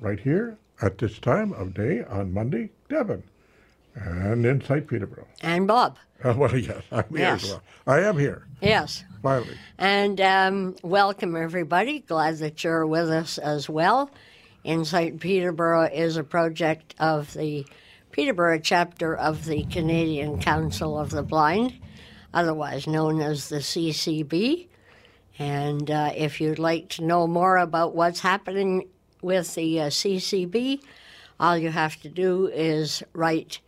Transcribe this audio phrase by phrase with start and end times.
[0.00, 3.22] right here at this time of day on Monday, Devon,
[3.94, 5.28] and Insight Peterborough.
[5.42, 5.98] And Bob.
[6.24, 7.44] Uh, well, yes, I'm here Yes.
[7.44, 7.62] as well.
[7.86, 9.04] I am here, Yes.
[9.22, 9.56] finally.
[9.78, 12.00] And um, welcome, everybody.
[12.00, 14.10] Glad that you're with us as well.
[14.64, 17.66] Insight Peterborough is a project of the
[18.12, 21.74] Peterborough chapter of the Canadian Council of the Blind,
[22.34, 24.66] otherwise known as the CCB.
[25.38, 28.88] And uh, if you'd like to know more about what's happening
[29.22, 30.80] with the uh, CCB,
[31.38, 33.60] all you have to do is write,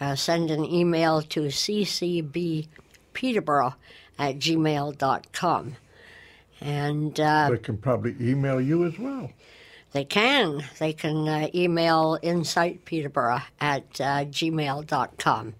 [0.00, 3.74] uh, send an email to ccbpeterborough
[4.18, 5.76] at gmail.com.
[6.60, 9.30] And uh, They can probably email you as well.
[9.92, 10.64] they can.
[10.78, 15.54] They can uh, email insightpeterborough at uh, gmail.com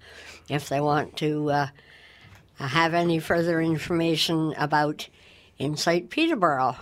[0.49, 1.67] if they want to uh,
[2.57, 5.09] have any further information about
[5.59, 6.77] Insight Peterborough.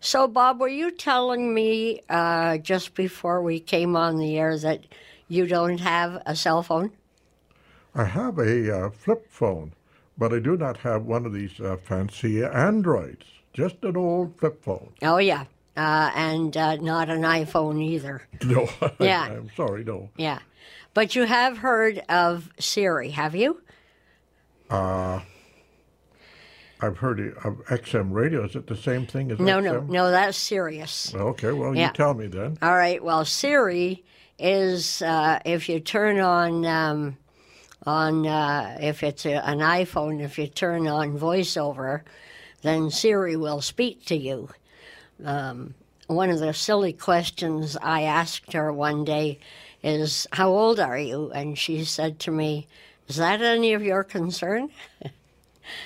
[0.00, 4.84] So, Bob, were you telling me uh, just before we came on the air that
[5.28, 6.92] you don't have a cell phone?
[7.94, 9.72] I have a uh, flip phone,
[10.18, 13.24] but I do not have one of these uh, fancy Androids.
[13.52, 14.92] Just an old flip phone.
[15.02, 15.44] Oh, yeah.
[15.76, 18.22] Uh, and uh, not an iPhone either.
[18.44, 18.68] No,
[19.00, 19.24] Yeah.
[19.24, 20.10] I'm sorry, no.
[20.16, 20.38] Yeah.
[20.94, 23.60] But you have heard of Siri, have you?
[26.86, 28.44] I've heard of XM radio.
[28.44, 29.62] Is it the same thing as No, XM?
[29.64, 31.14] no, no, that's Sirius.
[31.14, 31.88] Okay, well, Yeah.
[31.88, 32.56] you tell me then.
[32.62, 33.02] All right.
[33.02, 34.04] Well, Siri
[34.38, 37.16] is uh, if you turn on um,
[37.84, 42.02] on uh, if it's a, an iPhone, if you turn on VoiceOver,
[42.62, 44.48] then Siri will speak to you.
[45.24, 45.74] Um,
[46.06, 49.38] one of the silly questions I asked her one day
[49.82, 52.66] is, "How old are you?" And she said to me,
[53.08, 54.68] "Is that any of your concern?"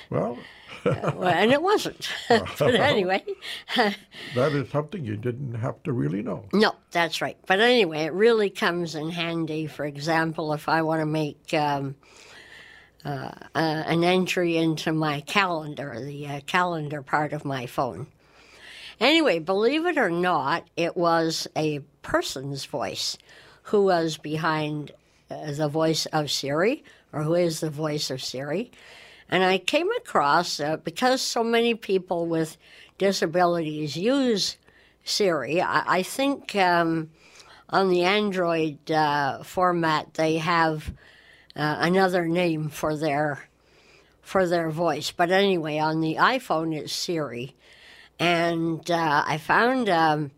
[0.09, 0.37] Well,
[0.85, 2.09] well, and it wasn't.
[2.29, 3.23] but anyway.
[3.75, 6.45] that is something you didn't have to really know.
[6.53, 7.37] No, that's right.
[7.45, 9.67] But anyway, it really comes in handy.
[9.67, 11.95] For example, if I want to make um,
[13.05, 18.07] uh, uh, an entry into my calendar, the uh, calendar part of my phone.
[18.99, 23.17] Anyway, believe it or not, it was a person's voice
[23.63, 24.91] who was behind
[25.29, 28.71] uh, the voice of Siri, or who is the voice of Siri.
[29.31, 32.57] And I came across, uh, because so many people with
[32.97, 34.57] disabilities use
[35.05, 37.09] Siri, I, I think um,
[37.69, 40.89] on the Android uh, format they have
[41.55, 43.47] uh, another name for their
[44.21, 45.11] for their voice.
[45.11, 47.55] But anyway, on the iPhone it's Siri,
[48.19, 50.31] and uh, I found um,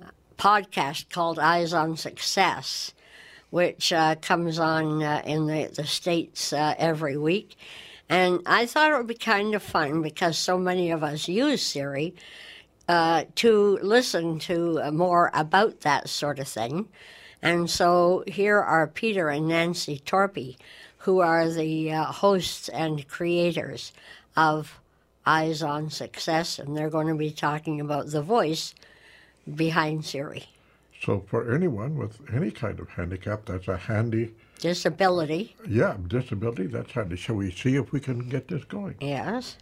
[0.00, 2.92] a podcast called Eyes on Success,
[3.50, 7.56] which uh, comes on uh, in the the states every week.
[8.12, 11.62] And I thought it would be kind of fun because so many of us use
[11.62, 12.14] Siri
[12.86, 16.90] uh, to listen to uh, more about that sort of thing.
[17.40, 20.58] And so here are Peter and Nancy Torpey,
[20.98, 23.94] who are the uh, hosts and creators
[24.36, 24.78] of
[25.24, 28.74] Eyes on Success, and they're going to be talking about the voice
[29.54, 30.44] behind Siri.
[31.02, 36.68] So for anyone with any kind of handicap, that's a handy, Disability, yeah, disability.
[36.68, 37.16] That's handy.
[37.16, 38.94] Shall we see if we can get this going?
[39.00, 39.56] yes.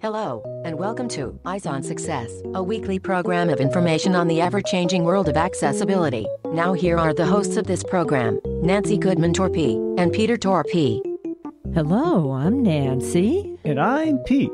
[0.00, 4.60] Hello, and welcome to Eyes on Success, a weekly program of information on the ever
[4.60, 6.28] changing world of accessibility.
[6.52, 11.00] Now, here are the hosts of this program Nancy Goodman Torpey and Peter Torpey.
[11.74, 13.58] Hello, I'm Nancy.
[13.64, 14.52] And I'm Pete.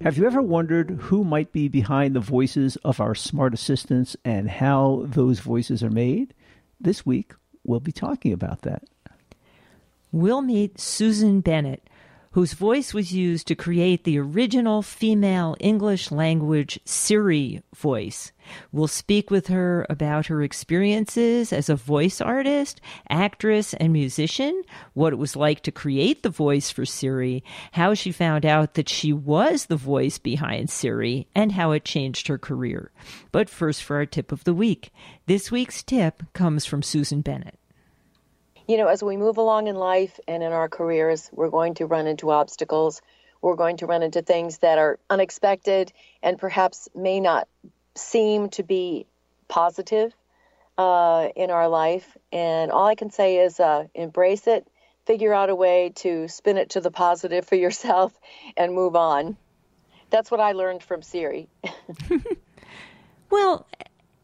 [0.00, 4.50] Have you ever wondered who might be behind the voices of our smart assistants and
[4.50, 6.34] how those voices are made?
[6.80, 7.32] This week,
[7.64, 8.84] we'll be talking about that.
[10.12, 11.88] We'll meet Susan Bennett,
[12.38, 18.30] whose voice was used to create the original female English language Siri voice.
[18.70, 24.62] We'll speak with her about her experiences as a voice artist, actress, and musician,
[24.94, 28.88] what it was like to create the voice for Siri, how she found out that
[28.88, 32.92] she was the voice behind Siri, and how it changed her career.
[33.32, 34.92] But first, for our tip of the week.
[35.26, 37.58] This week's tip comes from Susan Bennett.
[38.68, 41.86] You know, as we move along in life and in our careers, we're going to
[41.86, 43.02] run into obstacles.
[43.40, 45.92] We're going to run into things that are unexpected
[46.22, 47.48] and perhaps may not
[47.94, 49.06] seem to be
[49.48, 50.12] positive
[50.76, 52.16] uh, in our life.
[52.30, 54.66] And all I can say is uh, embrace it,
[55.06, 58.12] figure out a way to spin it to the positive for yourself,
[58.56, 59.36] and move on.
[60.10, 61.48] That's what I learned from Siri.
[63.30, 63.66] Well,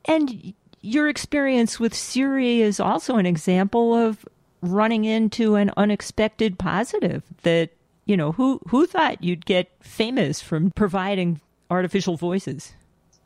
[0.07, 4.25] and your experience with Siri is also an example of
[4.65, 7.71] running into an unexpected positive that,
[8.07, 11.41] you know, who who thought you'd get famous from providing
[11.71, 12.75] artificial voices?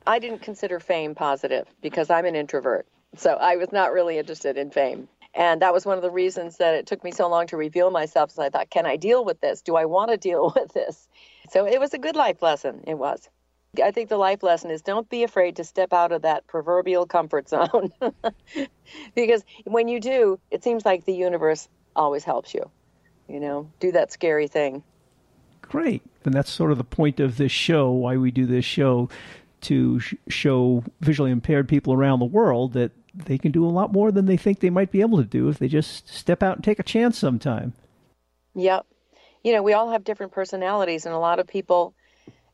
[0.06, 2.86] I didn't consider fame positive because I'm an introvert.
[3.16, 5.08] So I was not really interested in fame.
[5.34, 7.90] And that was one of the reasons that it took me so long to reveal
[7.90, 8.30] myself.
[8.30, 9.60] So I thought, can I deal with this?
[9.60, 11.08] Do I want to deal with this?
[11.50, 12.82] So it was a good life lesson.
[12.86, 13.28] It was.
[13.82, 17.06] I think the life lesson is don't be afraid to step out of that proverbial
[17.06, 17.92] comfort zone.
[19.14, 22.70] because when you do, it seems like the universe always helps you.
[23.28, 24.82] You know, do that scary thing.
[25.60, 26.02] Great.
[26.24, 29.10] And that's sort of the point of this show, why we do this show,
[29.62, 33.92] to sh- show visually impaired people around the world that they can do a lot
[33.92, 36.56] more than they think they might be able to do if they just step out
[36.56, 37.74] and take a chance sometime.
[38.54, 38.86] Yep.
[39.44, 41.94] You know, we all have different personalities, and a lot of people,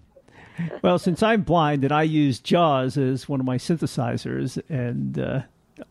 [0.81, 5.42] Well, since I'm blind and I use JAWS as one of my synthesizers, and uh,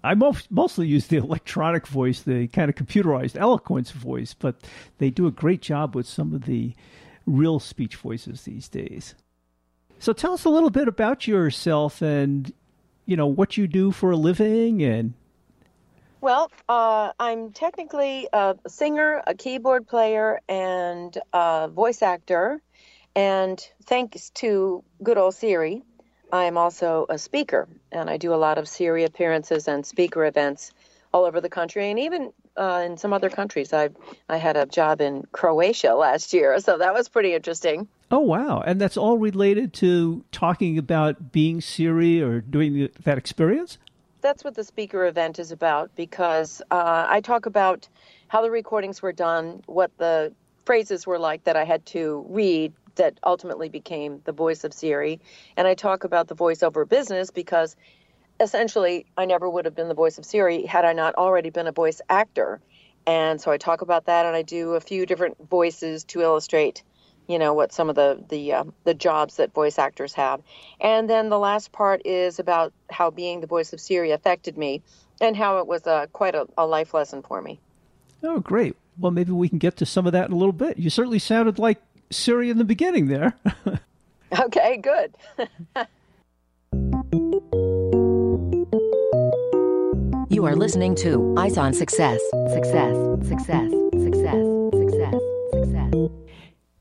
[0.02, 4.56] I most, mostly use the electronic voice, the kind of computerized eloquence voice, but
[4.98, 6.74] they do a great job with some of the
[7.26, 9.14] real speech voices these days.
[9.98, 12.52] So tell us a little bit about yourself and
[13.06, 15.14] you know what you do for a living and
[16.20, 22.60] well, uh, I'm technically a singer, a keyboard player, and a voice actor.
[23.14, 25.82] And thanks to good old Siri,
[26.32, 30.72] I'm also a speaker, and I do a lot of Siri appearances and speaker events
[31.12, 33.72] all over the country, and even uh, in some other countries.
[33.72, 33.90] I
[34.28, 37.88] I had a job in Croatia last year, so that was pretty interesting.
[38.10, 38.60] Oh wow!
[38.60, 43.78] And that's all related to talking about being Siri or doing that experience.
[44.20, 47.88] That's what the speaker event is about, because uh, I talk about
[48.28, 50.32] how the recordings were done, what the
[50.64, 55.20] phrases were like that I had to read that ultimately became the voice of Siri.
[55.56, 57.76] And I talk about the voiceover business because
[58.40, 61.66] essentially I never would have been the voice of Siri had I not already been
[61.66, 62.60] a voice actor.
[63.06, 66.82] And so I talk about that and I do a few different voices to illustrate
[67.28, 70.40] you know what some of the the uh, the jobs that voice actors have
[70.80, 74.82] and then the last part is about how being the voice of siri affected me
[75.20, 77.58] and how it was uh, quite a, a life lesson for me
[78.22, 80.78] oh great well maybe we can get to some of that in a little bit
[80.78, 83.36] you certainly sounded like Siri in the beginning there.
[84.40, 85.14] okay, good.
[90.28, 92.20] you are listening to Eyes on Success.
[92.52, 92.96] Success,
[93.26, 95.20] success, success, success,
[95.52, 95.94] success.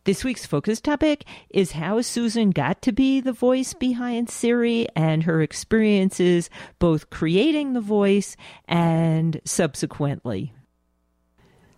[0.05, 5.23] This week's focus topic is how Susan got to be the voice behind Siri and
[5.23, 10.53] her experiences both creating the voice and subsequently.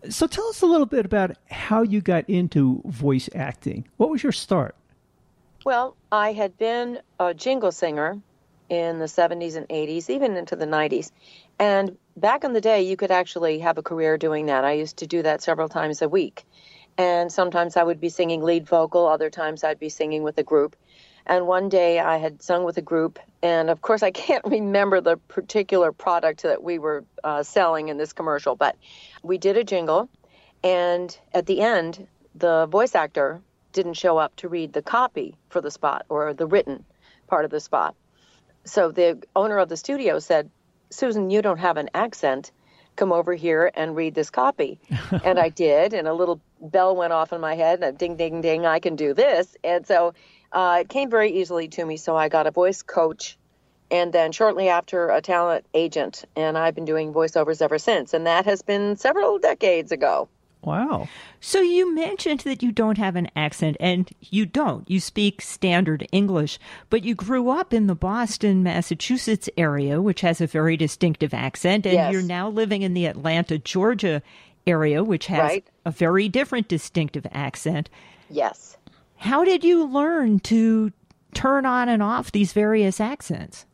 [0.09, 3.87] So tell us a little bit about how you got into voice acting.
[3.97, 4.75] What was your start?
[5.65, 8.21] Well, I had been a jingle singer
[8.69, 11.11] in the 70s and 80s, even into the 90s.
[11.59, 14.65] And back in the day, you could actually have a career doing that.
[14.65, 16.45] I used to do that several times a week.
[16.97, 20.43] And sometimes I would be singing lead vocal, other times I'd be singing with a
[20.43, 20.75] group.
[21.27, 25.01] And one day I had sung with a group, and of course I can't remember
[25.01, 28.75] the particular product that we were uh, selling in this commercial, but
[29.21, 30.09] we did a jingle,
[30.63, 33.41] and at the end, the voice actor
[33.73, 36.85] didn't show up to read the copy for the spot or the written
[37.27, 37.95] part of the spot.
[38.63, 40.49] So the owner of the studio said,
[40.89, 42.51] Susan, you don't have an accent.
[42.95, 44.79] come over here and read this copy.
[45.23, 48.41] and I did, and a little bell went off in my head, and ding, ding,
[48.41, 49.55] ding, I can do this.
[49.63, 50.13] And so
[50.51, 51.97] uh, it came very easily to me.
[51.97, 53.37] So I got a voice coach,
[53.91, 56.25] and then shortly after, a talent agent.
[56.35, 58.13] And I've been doing voiceovers ever since.
[58.13, 60.27] And that has been several decades ago.
[60.63, 61.07] Wow.
[61.39, 64.89] So you mentioned that you don't have an accent, and you don't.
[64.89, 70.41] You speak standard English, but you grew up in the Boston, Massachusetts area, which has
[70.41, 72.11] a very distinctive accent, and Yes.
[72.11, 74.21] you're now living in the Atlanta, Georgia
[74.65, 75.65] area, which has Right.
[75.85, 77.89] a very different distinctive accent.
[78.29, 78.76] Yes.
[79.17, 80.91] How did you learn to
[81.33, 83.65] turn on and off these various accents?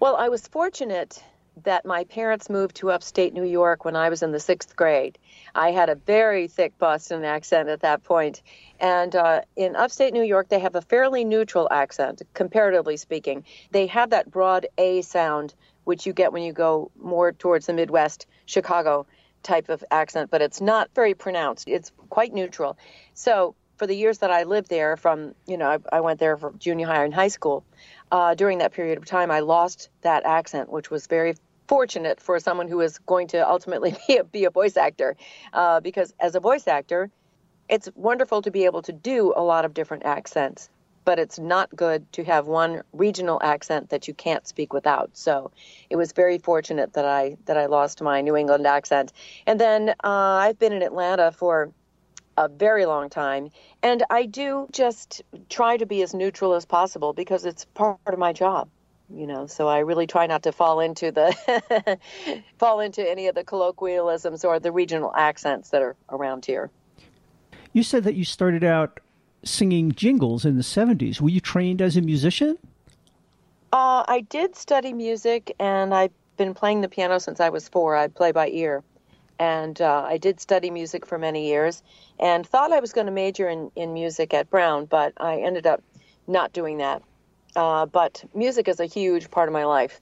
[0.00, 1.22] Well, I was fortunate
[1.64, 5.18] that my parents moved to upstate New York when I was in the sixth grade.
[5.54, 8.42] I had a very thick Boston accent at that point.
[8.78, 13.44] And uh, in upstate New York, they have a fairly neutral accent, comparatively speaking.
[13.70, 17.72] They have that broad A sound, which you get when you go more towards the
[17.72, 19.06] Midwest, Chicago
[19.42, 21.68] type of accent, but it's not very pronounced.
[21.68, 22.76] It's quite neutral.
[23.14, 26.36] So for the years that I lived there, from, you know, I, I went there
[26.36, 27.64] for junior high and high school,
[28.10, 31.34] uh, during that period of time, I lost that accent, which was very
[31.68, 35.16] fortunate for someone who is going to ultimately be a, be a voice actor.
[35.52, 37.10] Uh, because as a voice actor,
[37.68, 40.70] it's wonderful to be able to do a lot of different accents,
[41.04, 45.10] but it's not good to have one regional accent that you can't speak without.
[45.14, 45.50] So
[45.90, 49.12] it was very fortunate that I that I lost my New England accent.
[49.46, 51.70] And then uh, I've been in Atlanta for
[52.36, 53.50] a very long time.
[53.82, 58.18] And I do just try to be as neutral as possible because it's part of
[58.18, 58.68] my job.
[59.08, 61.98] You know, so I really try not to fall into the
[62.58, 66.70] fall into any of the colloquialisms or the regional accents that are around here.
[67.72, 68.98] You said that you started out
[69.44, 71.20] singing jingles in the 70s.
[71.20, 72.58] Were you trained as a musician?
[73.72, 77.96] Uh, I did study music, and I've been playing the piano since I was four.
[77.96, 78.82] I play by ear,
[79.38, 81.82] and uh, I did study music for many years,
[82.18, 85.66] and thought I was going to major in, in music at Brown, but I ended
[85.66, 85.82] up
[86.26, 87.02] not doing that.
[87.54, 90.00] Uh, but music is a huge part of my life.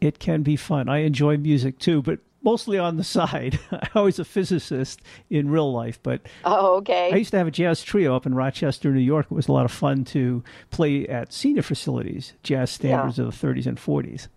[0.00, 0.88] It can be fun.
[0.88, 3.58] I enjoy music too, but mostly on the side.
[3.94, 7.10] I was a physicist in real life, but Oh, okay.
[7.12, 9.26] I used to have a jazz trio up in Rochester, New York.
[9.30, 13.46] It was a lot of fun to play at senior facilities, jazz standards of the
[13.46, 14.28] 30s and 40s.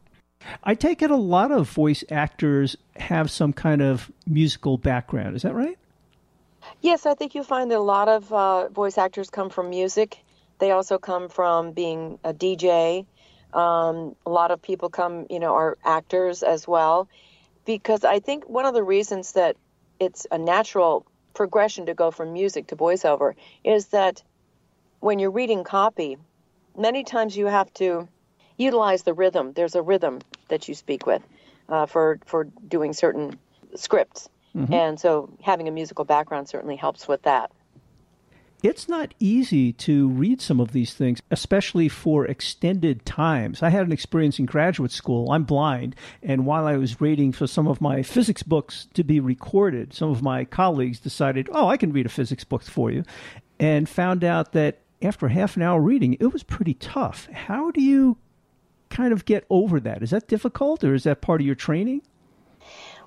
[0.63, 5.35] I take it a lot of voice actors have some kind of musical background.
[5.35, 5.77] Is that right?
[6.81, 10.19] Yes, I think you'll find that a lot of uh, voice actors come from music.
[10.59, 13.05] They also come from being a DJ.
[13.53, 17.07] Um, a lot of people come, you know, are actors as well.
[17.65, 19.55] Because I think one of the reasons that
[19.99, 24.21] it's a natural progression to go from music to voiceover is that
[24.99, 26.17] when you're reading copy,
[26.77, 28.07] many times you have to
[28.59, 29.53] utilize the rhythm.
[29.53, 31.23] There's a rhythm that you speak with
[31.67, 33.39] uh, for for doing certain
[33.75, 34.29] scripts,
[34.71, 37.51] and so having a musical background certainly helps with that.
[38.61, 43.63] It's not easy to read some of these things, especially for extended times.
[43.63, 45.31] I had an experience in graduate school.
[45.31, 49.21] I'm blind, and while I was waiting for some of my physics books to be
[49.21, 53.05] recorded, some of my colleagues decided, oh, I can read a physics book for you,
[53.61, 57.29] and found out that after half an hour reading, it was pretty tough.
[57.31, 58.17] How do you
[58.89, 60.03] kind of get over that?
[60.03, 62.01] Is that difficult, or is that part of your training?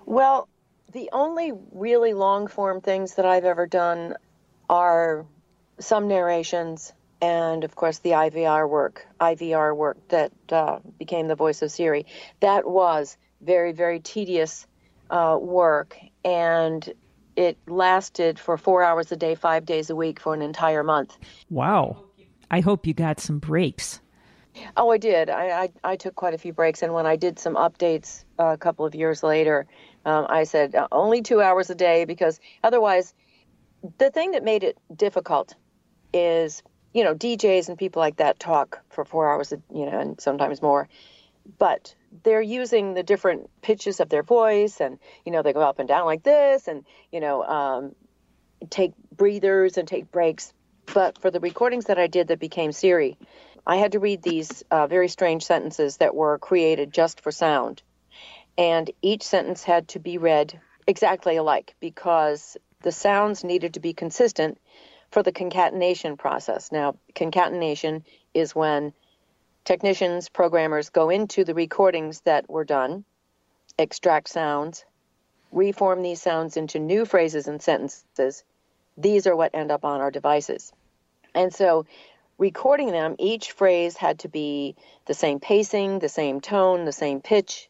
[0.07, 0.49] Well,
[0.93, 4.15] the only really long form things that I've ever done
[4.69, 5.27] are
[5.79, 11.63] some narrations and of course the IVR work, IVR work that uh, became the voice
[11.63, 12.05] of Siri.
[12.41, 14.67] That was very, very tedious
[15.11, 16.93] uh, work and
[17.37, 21.17] it lasted for four hours a day, five days a week for an entire month.
[21.49, 22.05] Wow.
[22.51, 24.01] I hope you got some breaks.
[24.77, 25.31] Oh, I did.
[25.31, 28.47] I, I, I took quite a few breaks, and when I did some updates uh,
[28.47, 29.67] a couple of years later,
[30.05, 33.15] um, I said uh, only two hours a day because otherwise,
[33.99, 35.55] the thing that made it difficult
[36.13, 40.21] is you know DJs and people like that talk for four hours, you know, and
[40.21, 40.89] sometimes more,
[41.59, 45.79] but they're using the different pitches of their voice, and you know they go up
[45.79, 47.95] and down like this, and you know um,
[48.71, 50.53] take breathers and take breaks.
[50.93, 53.17] But for the recordings that I did that became Siri,
[53.67, 57.83] I had to read these uh, very strange sentences that were created just for sound.
[58.59, 63.93] And each sentence had to be read exactly alike because the sounds needed to be
[63.93, 64.59] consistent
[65.11, 66.73] for the concatenation process.
[66.73, 68.05] Now, concatenation
[68.35, 68.93] is when
[69.65, 73.05] technicians, programmers go into the recordings that were done,
[73.79, 74.85] extract sounds,
[75.53, 78.43] reform these sounds into new phrases and sentences.
[78.97, 80.73] These are what end up on our devices.
[81.35, 81.87] And so
[82.43, 84.75] recording them, each phrase had to be
[85.07, 87.69] the same pacing, the same tone, the same pitch.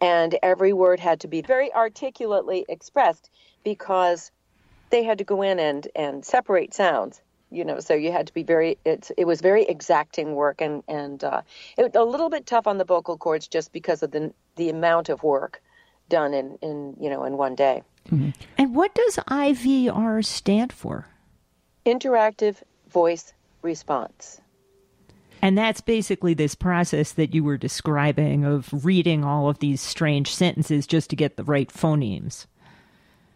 [0.00, 3.30] and every word had to be very articulately expressed
[3.64, 4.30] because
[4.90, 7.20] they had to go in and, and separate sounds
[7.58, 10.82] you know so you had to be very it's it was very exacting work and
[10.88, 11.40] and uh,
[11.78, 14.22] it, a little bit tough on the vocal cords just because of the
[14.56, 15.62] the amount of work
[16.08, 17.76] done in in you know in one day
[18.58, 19.14] And what does
[19.48, 20.96] IVR stand for?
[21.84, 22.56] interactive
[23.00, 23.32] voice
[23.66, 24.40] response
[25.42, 30.34] And that's basically this process that you were describing of reading all of these strange
[30.34, 32.46] sentences just to get the right phonemes.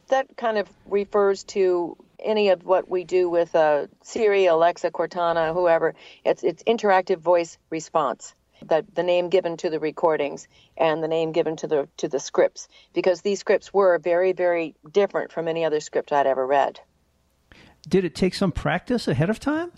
[0.08, 5.52] that kind of refers to any of what we do with uh, Siri, Alexa, Cortana,
[5.52, 5.94] whoever.
[6.24, 8.34] It's it's interactive voice response.
[8.66, 10.46] The, the name given to the recordings
[10.76, 14.74] and the name given to the to the scripts because these scripts were very very
[14.90, 16.80] different from any other script I'd ever read.
[17.88, 19.72] Did it take some practice ahead of time?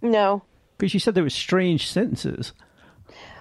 [0.00, 0.42] No,
[0.76, 2.52] Because you said there were strange sentences.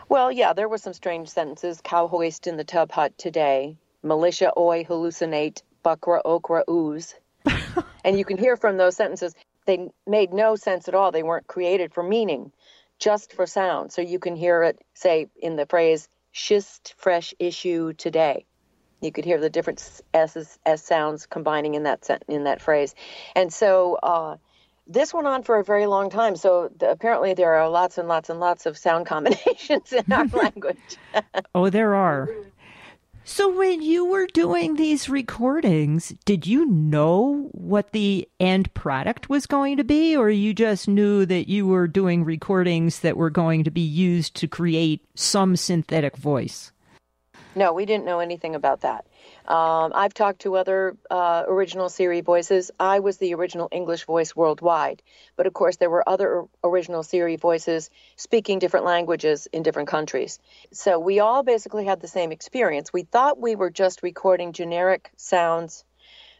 [0.09, 1.81] Well, yeah, there were some strange sentences.
[1.83, 3.77] Cow hoist in the tub hut today.
[4.03, 5.61] Militia oi hallucinate.
[5.83, 7.15] Buckra okra ooze.
[8.03, 9.35] and you can hear from those sentences,
[9.65, 11.11] they made no sense at all.
[11.11, 12.51] They weren't created for meaning,
[12.99, 13.91] just for sound.
[13.91, 18.45] So you can hear it, say, in the phrase, schist fresh issue today.
[19.01, 22.95] You could hear the different S's, S sounds combining in that in that phrase.
[23.35, 24.37] And so uh,
[24.87, 26.35] this went on for a very long time.
[26.35, 30.25] So the, apparently there are lots and lots and lots of sound combinations in our
[30.33, 30.97] language.
[31.53, 32.29] Oh, there are.
[33.29, 39.45] So when you were doing these recordings, did you know what the end product was
[39.45, 43.65] going to be, or you just knew that you were doing recordings that were going
[43.65, 46.71] to be used to create some synthetic voice?
[47.57, 49.07] No, we didn't know anything about that.
[49.47, 52.69] Um, I've talked to other uh, original Siri voices.
[52.79, 55.01] I was the original English voice worldwide,
[55.35, 60.37] but of course there were other original Siri voices speaking different languages in different countries.
[60.71, 62.93] So we all basically had the same experience.
[62.93, 65.83] We thought we were just recording generic sounds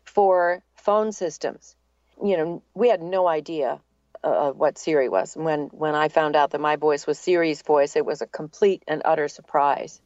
[0.04, 1.76] for phone systems.
[2.24, 3.82] You know, we had no idea
[4.24, 5.34] uh, what Siri was.
[5.36, 8.84] When when I found out that my voice was Siri's voice, it was a complete
[8.88, 10.00] and utter surprise.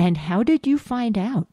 [0.00, 1.46] And how did you find out?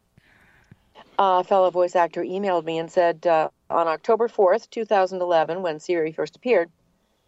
[1.19, 6.13] a fellow voice actor emailed me and said uh, on October 4th, 2011, when Siri
[6.13, 6.69] first appeared,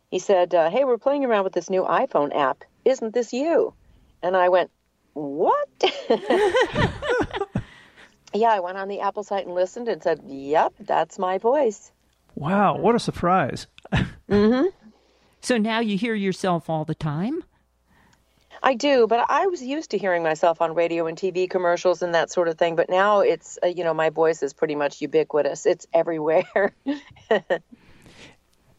[0.09, 2.63] he said, uh, Hey, we're playing around with this new iPhone app.
[2.85, 3.73] Isn't this you?
[4.23, 4.71] And I went,
[5.13, 5.67] What?
[8.33, 11.91] yeah, I went on the Apple site and listened and said, Yep, that's my voice.
[12.35, 13.67] Wow, what a surprise.
[15.41, 17.43] So now you hear yourself all the time?
[18.61, 22.13] I do, but I was used to hearing myself on radio and TV commercials and
[22.13, 22.75] that sort of thing.
[22.75, 25.65] But now it's, uh, you know, my voice is pretty much ubiquitous.
[25.65, 26.75] It's everywhere.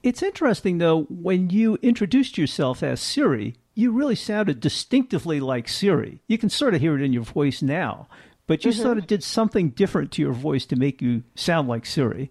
[0.02, 6.22] It's interesting, though, when you introduced yourself as Siri, you really sounded distinctively like Siri.
[6.26, 8.08] You can sort of hear it in your voice now,
[8.46, 11.84] but you sort of did something different to your voice to make you sound like
[11.84, 12.30] Siri.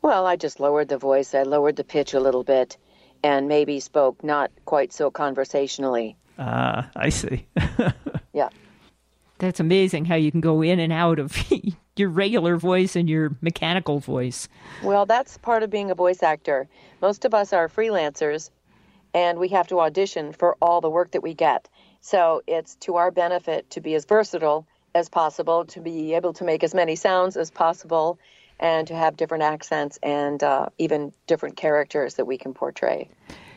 [0.00, 1.34] Well, I just lowered the voice.
[1.34, 2.78] I lowered the pitch a little bit
[3.22, 6.16] and maybe spoke not quite so conversationally.
[6.38, 7.46] Ah, I see.
[8.32, 8.48] Yeah.
[9.38, 11.36] That's amazing how you can go in and out of
[11.96, 14.48] your regular voice and your mechanical voice.
[14.82, 16.66] Well, that's part of being a voice actor.
[17.00, 18.50] Most of us are freelancers
[19.14, 21.68] and we have to audition for all the work that we get.
[22.00, 26.44] So it's to our benefit to be as versatile as possible, to be able to
[26.44, 28.18] make as many sounds as possible,
[28.60, 33.08] and to have different accents and uh, even different characters that we can portray.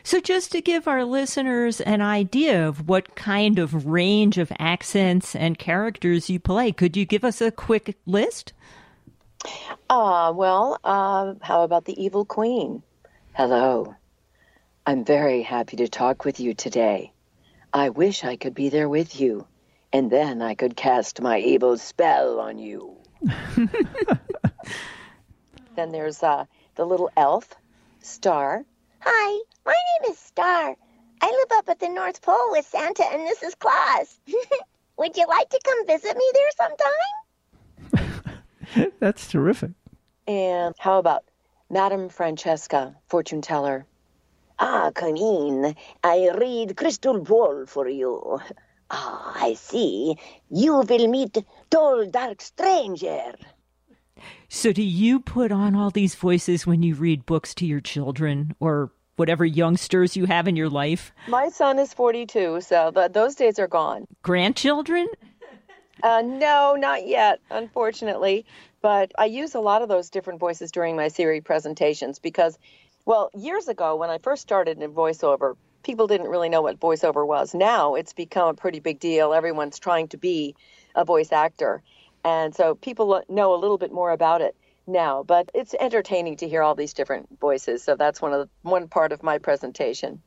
[0.08, 5.36] So, just to give our listeners an idea of what kind of range of accents
[5.36, 8.54] and characters you play, could you give us a quick list?
[9.90, 12.82] Ah, well, uh, how about the evil queen?
[13.34, 13.96] Hello.
[14.86, 17.12] I'm very happy to talk with you today.
[17.74, 19.46] I wish I could be there with you,
[19.92, 22.96] and then I could cast my evil spell on you.
[25.76, 27.54] then there's uh, the little elf,
[28.00, 28.64] Star.
[29.00, 30.74] Hi, my name is Star.
[31.22, 33.56] I live up at the North Pole with Santa and Mrs.
[33.58, 34.18] Claus.
[34.96, 36.50] Would you like to come visit me there
[37.92, 38.92] sometime?
[39.00, 39.70] That's terrific.
[40.26, 41.24] And how about
[41.70, 43.86] Madame Francesca, fortune teller?
[44.58, 48.40] Ah, Colleen, I read crystal ball for you.
[48.90, 50.16] Ah, I see.
[50.50, 51.38] You will meet
[51.70, 53.34] tall, dark stranger.
[54.50, 58.54] So, do you put on all these voices when you read books to your children
[58.60, 61.12] or whatever youngsters you have in your life?
[61.28, 64.06] My son is 42, so th- those days are gone.
[64.22, 65.06] Grandchildren?
[66.02, 68.46] Uh, no, not yet, unfortunately.
[68.80, 72.58] But I use a lot of those different voices during my Siri presentations because,
[73.04, 77.26] well, years ago when I first started in voiceover, people didn't really know what voiceover
[77.26, 77.54] was.
[77.54, 79.34] Now it's become a pretty big deal.
[79.34, 80.56] Everyone's trying to be
[80.94, 81.82] a voice actor.
[82.28, 84.54] And so people know a little bit more about it
[84.86, 87.82] now, but it's entertaining to hear all these different voices.
[87.82, 90.20] So that's one of the, one part of my presentation.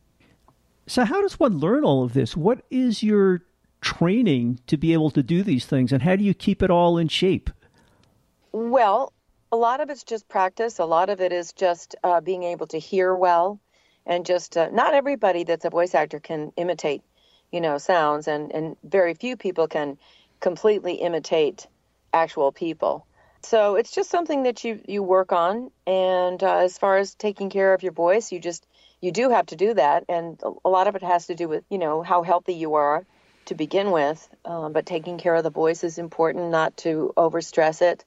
[0.88, 2.36] So how does one learn all of this?
[2.36, 3.44] What is your
[3.82, 6.98] training to be able to do these things and how do you keep it all
[6.98, 7.52] in shape?
[8.52, 9.14] Well,
[9.52, 10.80] a lot of it's just practice.
[10.80, 13.60] A lot of it is just uh, being able to hear well,
[14.08, 17.04] and just uh, not everybody that's a voice actor can imitate,
[17.52, 19.98] you know, sounds, and and very few people can
[20.40, 21.68] completely imitate
[22.14, 23.06] actual people.
[23.44, 25.72] So it's just something that you you work on.
[25.88, 28.66] And uh, as far as taking care of your voice, you just
[29.02, 31.64] you do have to do that, and a lot of it has to do with
[31.70, 33.06] you know how healthy you are
[33.46, 34.30] to begin with.
[34.46, 38.06] Um, but taking care of the voice is important, not to overstress it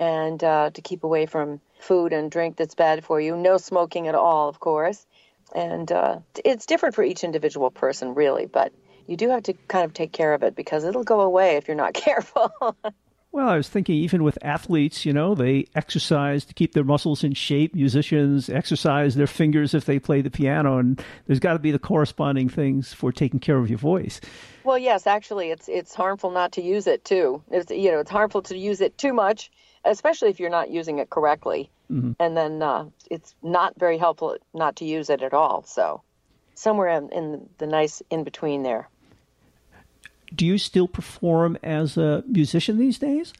[0.00, 3.36] and uh, to keep away from food and drink that's bad for you.
[3.36, 5.06] No smoking at all, of course.
[5.54, 8.72] And uh, it's different for each individual person, really, but
[9.06, 11.68] you do have to kind of take care of it because it'll go away if
[11.68, 12.76] you're not careful.
[13.32, 17.22] Well, I was thinking even with athletes, you know, they exercise to keep their muscles
[17.22, 17.76] in shape.
[17.76, 21.78] Musicians exercise their fingers if they play the piano, and there's got to be the
[21.78, 24.20] corresponding things for taking care of your voice.
[24.64, 27.40] Well, yes, actually, it's it's harmful not to use it too.
[27.52, 29.52] It's you know, it's harmful to use it too much,
[29.84, 32.12] especially if you're not using it correctly, mm-hmm.
[32.18, 35.62] and then uh, it's not very helpful not to use it at all.
[35.62, 36.02] So,
[36.54, 38.88] somewhere in, in the nice in between there
[40.34, 43.32] do you still perform as a musician these days?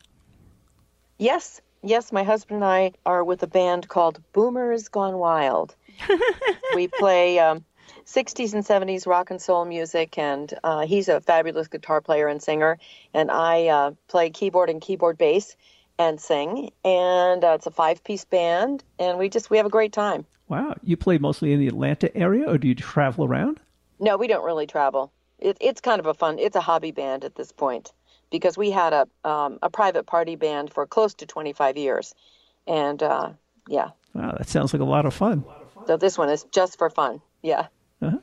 [1.19, 2.13] Yes, yes.
[2.13, 5.75] My husband and I are with a band called Boomers Gone Wild.
[6.75, 7.65] we play um,
[8.07, 12.43] 60s and 70s rock and soul music, and uh, he's a fabulous guitar player and
[12.43, 12.79] singer,
[13.13, 15.57] and I uh, play keyboard and keyboard bass
[15.99, 16.71] and sing.
[16.85, 20.25] And uh, it's a five-piece band, and we just we have a great time.
[20.49, 23.61] Wow, you play mostly in the Atlanta area, or do you travel around?
[24.01, 26.39] No, we don't really travel it, it's kind of a fun.
[26.39, 27.93] It's a hobby band at this point
[28.31, 32.15] because we had a um, a private party band for close to 25 years,
[32.67, 33.31] and uh,
[33.69, 33.91] yeah.
[34.15, 35.45] Wow, that sounds like a lot of fun.
[35.87, 37.21] So this one is just for fun.
[37.43, 37.67] Yeah.
[38.03, 38.19] Uh-huh.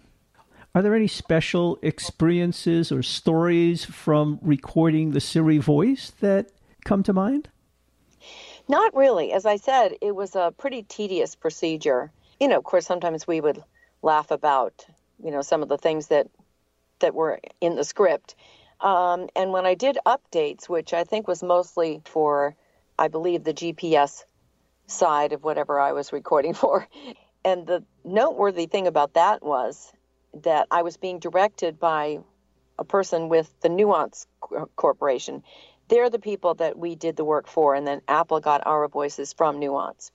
[0.75, 6.51] Are there any special experiences or stories from recording the Siri voice that
[6.85, 7.49] come to mind?
[8.67, 9.31] Not really.
[9.31, 12.11] As I said, it was a pretty tedious procedure.
[12.39, 13.63] You know, of course, sometimes we would
[14.01, 14.85] laugh about,
[15.23, 16.27] you know, some of the things that
[16.99, 18.35] that were in the script.
[18.79, 22.55] Um, and when I did updates, which I think was mostly for,
[22.97, 24.23] I believe, the GPS
[24.87, 26.87] side of whatever I was recording for.
[27.43, 29.91] And the noteworthy thing about that was
[30.43, 32.19] that I was being directed by
[32.77, 34.27] a person with the Nuance
[34.75, 35.43] Corporation.
[35.87, 39.33] They're the people that we did the work for, and then Apple got our voices
[39.33, 40.11] from Nuance.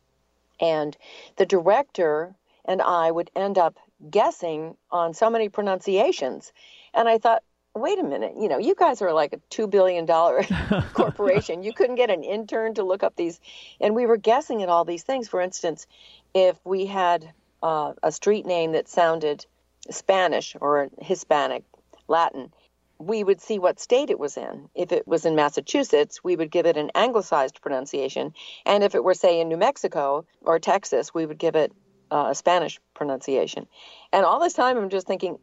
[0.61, 0.97] And
[1.37, 3.79] the director and I would end up
[4.11, 6.53] guessing on so many pronunciations.
[6.95, 7.43] And I thought,
[7.75, 10.07] wait a minute, you know, you guys are like a $2 billion
[10.95, 11.62] corporation.
[11.62, 13.41] you couldn't get an intern to look up these.
[13.81, 15.29] And we were guessing at all these things.
[15.29, 15.87] For instance,
[16.35, 19.47] if we had uh, a street name that sounded
[19.91, 21.65] Spanish or Hispanic,
[22.09, 22.53] Latin,
[22.99, 24.69] we would see what state it was in.
[24.75, 28.35] If it was in Massachusetts, we would give it an anglicized pronunciation.
[28.65, 31.73] And if it were, say, in New Mexico or Texas, we would give it
[32.12, 33.66] uh, a Spanish pronunciation.
[34.12, 35.38] And all this time, I'm just thinking,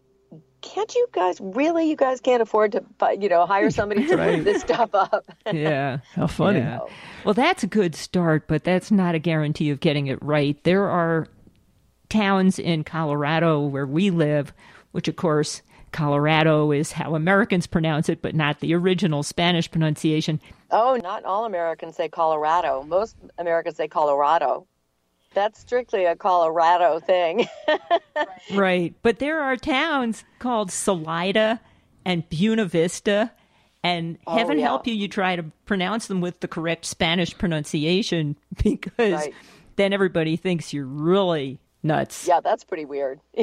[0.62, 1.90] can't you guys really?
[1.90, 2.84] You guys can't afford to,
[3.20, 4.44] you know, hire somebody to right.
[4.44, 5.26] this stuff up.
[5.52, 6.60] yeah, how funny.
[6.60, 6.80] Yeah.
[7.26, 10.62] Well, that's a good start, but that's not a guarantee of getting it right.
[10.64, 11.28] There are
[12.10, 14.54] towns in Colorado where we live,
[14.92, 20.40] which of course Colorado is how Americans pronounce it, but not the original Spanish pronunciation.
[20.70, 22.84] Oh, not all Americans say Colorado.
[22.84, 24.68] Most Americans say Colorado.
[25.34, 27.48] That's strictly a Colorado thing.
[28.54, 28.94] right.
[29.02, 31.60] But there are towns called Salida
[32.06, 33.32] and Buena Vista.
[33.84, 34.66] And oh, heaven yeah.
[34.66, 39.34] help you, you try to pronounce them with the correct Spanish pronunciation because right.
[39.76, 42.28] then everybody thinks you're really nuts.
[42.28, 43.22] Yeah, that's pretty weird.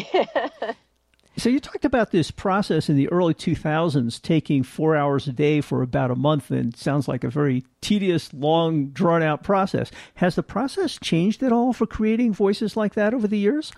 [1.38, 5.61] So you talked about this process in the early 2000s taking four hours a day
[5.61, 9.90] for about a month, and sounds like a very tedious, long, drawn out process.
[10.14, 13.70] Has the process changed at all for creating voices like that over the years?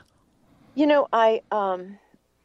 [0.77, 1.99] You know, I um,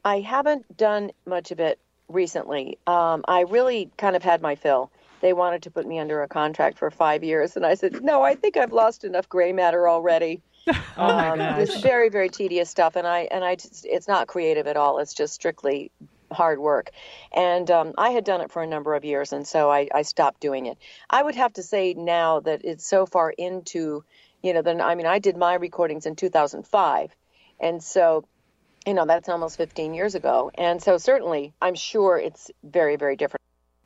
[0.04, 2.80] I haven't done much of it recently.
[2.88, 4.92] Um, I really kind of had my fill.
[5.22, 8.24] They wanted to put me under a contract for five years, and I said, no,
[8.24, 10.42] I think I've lost enough gray matter already.
[10.68, 11.60] oh my um, gosh.
[11.60, 15.00] It's very, very tedious stuff, and I and I just, it's not creative at all.
[15.00, 15.92] It's just strictly
[16.32, 16.92] hard work.
[17.32, 20.02] And um, I had done it for a number of years, and so I, I
[20.04, 20.78] stopped doing it.
[21.10, 24.04] I would have to say now that it's so far into,
[24.42, 27.16] you know, then I mean, I did my recordings in 2005,
[27.60, 28.26] and so
[28.86, 33.16] you know that's almost 15 years ago and so certainly i'm sure it's very very
[33.16, 33.40] different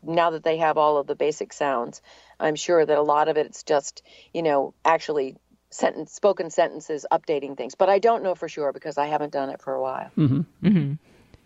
[0.04, 2.02] now that they have all of the basic sounds,
[2.40, 5.36] I'm sure that a lot of it's just, you know, actually
[5.70, 7.76] sentence spoken sentences updating things.
[7.76, 10.12] But I don't know for sure because I haven't done it for a while.
[10.18, 10.94] Mm-hmm.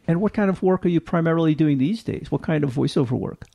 [0.07, 2.31] And what kind of work are you primarily doing these days?
[2.31, 3.45] What kind of voiceover work?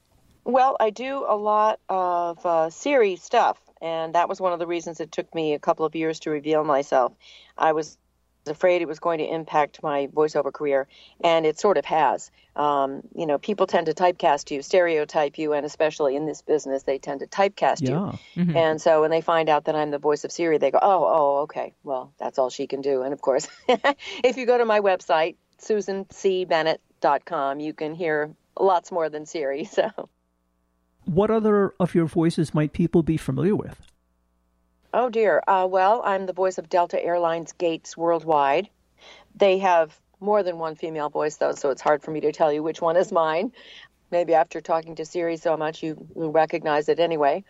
[0.44, 4.66] Well, I do a lot of uh, Siri stuff, and that was one of the
[4.66, 7.12] reasons it took me a couple of years to reveal myself.
[7.58, 7.98] I was
[8.48, 10.86] afraid it was going to impact my voiceover career,
[11.22, 12.30] and it sort of has.
[12.54, 16.84] Um, you know, people tend to typecast you, stereotype you, and especially in this business,
[16.84, 18.12] they tend to typecast Yeah.
[18.36, 18.56] you.
[18.56, 21.04] And so when they find out that I'm the voice of Siri, they go, "Oh,
[21.06, 21.74] oh, okay.
[21.84, 23.48] Well, that's all she can do." And of course,
[24.24, 29.64] if you go to my website, susancbennett.com, you can hear lots more than Siri.
[29.76, 30.08] So.
[31.04, 33.80] What other of your voices might people be familiar with?
[34.96, 35.42] Oh dear.
[35.46, 38.70] Uh, well, I'm the voice of Delta Airlines Gates Worldwide.
[39.34, 42.50] They have more than one female voice, though, so it's hard for me to tell
[42.50, 43.52] you which one is mine.
[44.10, 47.44] Maybe after talking to Siri so much, you will recognize it anyway.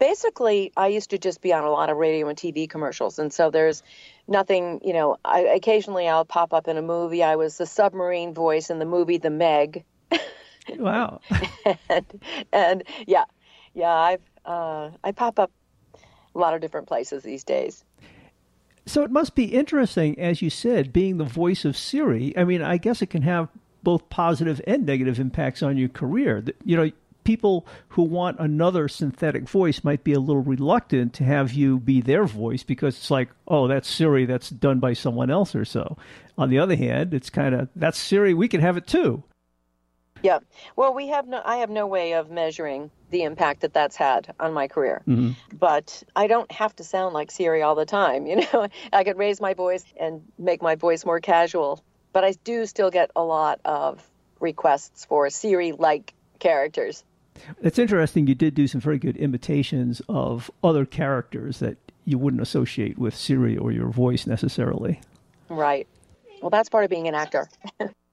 [0.00, 3.32] Basically, I used to just be on a lot of radio and TV commercials, and
[3.32, 3.84] so there's
[4.26, 5.16] nothing, you know.
[5.24, 7.22] I, occasionally, I'll pop up in a movie.
[7.22, 9.84] I was the submarine voice in the movie The Meg,
[10.76, 11.20] Wow.
[11.88, 13.26] and, and yeah,
[13.74, 15.52] yeah, I've uh, I pop up
[16.38, 17.84] a lot of different places these days.
[18.86, 22.32] So it must be interesting, as you said, being the voice of Siri.
[22.38, 23.48] I mean, I guess it can have
[23.82, 26.42] both positive and negative impacts on your career.
[26.64, 26.90] You know,
[27.24, 32.00] people who want another synthetic voice might be a little reluctant to have you be
[32.00, 35.98] their voice because it's like, oh, that's Siri, that's done by someone else or so.
[36.38, 39.22] On the other hand, it's kind of, that's Siri, we can have it too.
[40.22, 40.38] Yeah.
[40.76, 41.40] Well, we have no.
[41.44, 45.02] I have no way of measuring the impact that that's had on my career.
[45.06, 45.32] Mm-hmm.
[45.56, 48.26] But I don't have to sound like Siri all the time.
[48.28, 51.82] You know, I could raise my voice and make my voice more casual.
[52.12, 54.06] But I do still get a lot of
[54.38, 57.04] requests for Siri-like characters.
[57.62, 62.42] It's interesting, you did do some very good imitations of other characters that you wouldn't
[62.42, 65.00] associate with Siri or your voice necessarily.
[65.48, 65.86] Right.
[66.40, 67.48] Well, that's part of being an actor.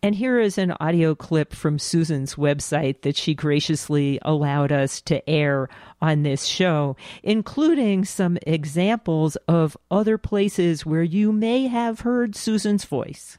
[0.00, 5.28] And here is an audio clip from Susan's website that she graciously allowed us to
[5.28, 5.68] air
[6.00, 12.84] on this show, including some examples of other places where you may have heard Susan's
[12.84, 13.38] voice.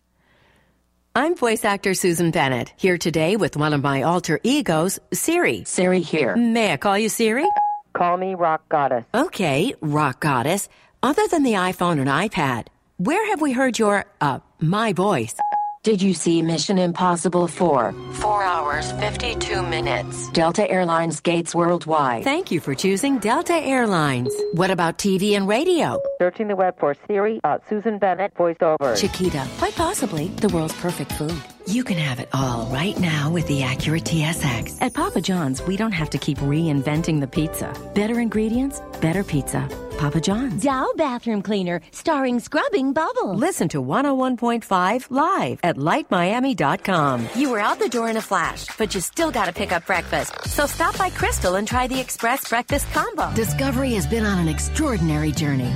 [1.16, 5.64] I'm voice actor Susan Bennett, here today with one of my alter egos, Siri.
[5.64, 6.36] Siri here.
[6.36, 7.48] May I call you Siri?
[7.94, 9.06] Call me Rock Goddess.
[9.14, 10.68] Okay, rock goddess.
[11.02, 12.68] Other than the iPhone and iPad,
[12.98, 15.36] where have we heard your, uh, my voice?
[15.82, 17.94] Did you see Mission Impossible 4?
[17.94, 20.30] 4 hours, 52 minutes.
[20.32, 22.26] Delta Airlines Gates Worldwide.
[22.26, 24.36] Thank you for choosing Delta Airlines.
[24.52, 25.98] What about TV and radio?
[26.18, 29.00] Searching the web for Siri, uh, Susan Bennett voiceover.
[29.00, 31.34] Chiquita, quite possibly the world's perfect food.
[31.68, 34.82] You can have it all right now with the Acura TSX.
[34.82, 37.72] At Papa John's, we don't have to keep reinventing the pizza.
[37.94, 39.68] Better ingredients, better pizza.
[40.00, 40.64] Papa John's.
[40.64, 43.40] Dow bathroom cleaner starring scrubbing bubbles.
[43.40, 47.28] Listen to 101.5 live at lightmiami.com.
[47.36, 49.86] You were out the door in a flash, but you still got to pick up
[49.86, 50.48] breakfast.
[50.48, 53.34] So stop by Krystal and try the Express Breakfast Combo.
[53.36, 55.72] Discovery has been on an extraordinary journey,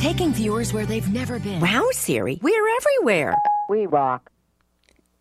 [0.00, 1.60] taking viewers where they've never been.
[1.60, 3.34] Wow, Siri, we're everywhere.
[3.68, 4.30] We rock.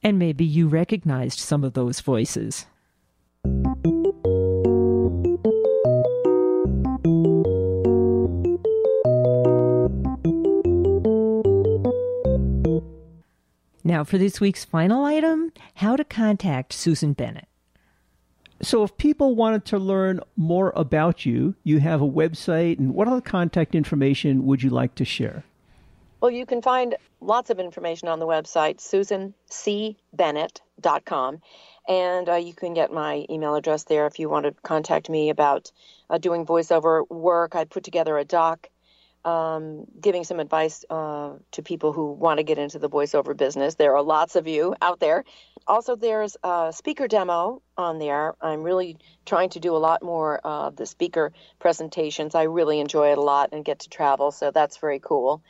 [0.03, 2.65] And maybe you recognized some of those voices.
[13.85, 17.47] Now, for this week's final item how to contact Susan Bennett.
[18.61, 23.09] So, if people wanted to learn more about you, you have a website, and what
[23.09, 25.43] other contact information would you like to share?
[26.23, 31.41] Well, you can find lots of information on the website, susancbennett.com.
[31.89, 35.31] And uh, you can get my email address there if you want to contact me
[35.31, 35.73] about
[36.09, 37.57] uh, doing voiceover work.
[37.57, 38.69] I put together a doc
[39.25, 43.75] um, giving some advice uh, to people who want to get into the voiceover business.
[43.75, 45.23] There are lots of you out there.
[45.67, 48.36] Also, there's a speaker demo on there.
[48.41, 52.36] I'm really trying to do a lot more of the speaker presentations.
[52.36, 55.41] I really enjoy it a lot and get to travel, so that's very cool.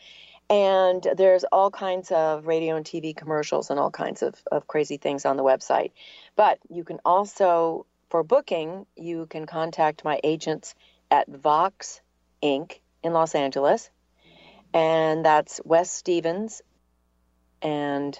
[0.49, 4.97] And there's all kinds of radio and TV commercials and all kinds of, of crazy
[4.97, 5.91] things on the website.
[6.35, 10.75] But you can also, for booking, you can contact my agents
[11.09, 12.01] at Vox
[12.41, 12.79] Inc.
[13.03, 13.89] in Los Angeles.
[14.73, 16.61] And that's Wes Stevens
[17.61, 18.19] and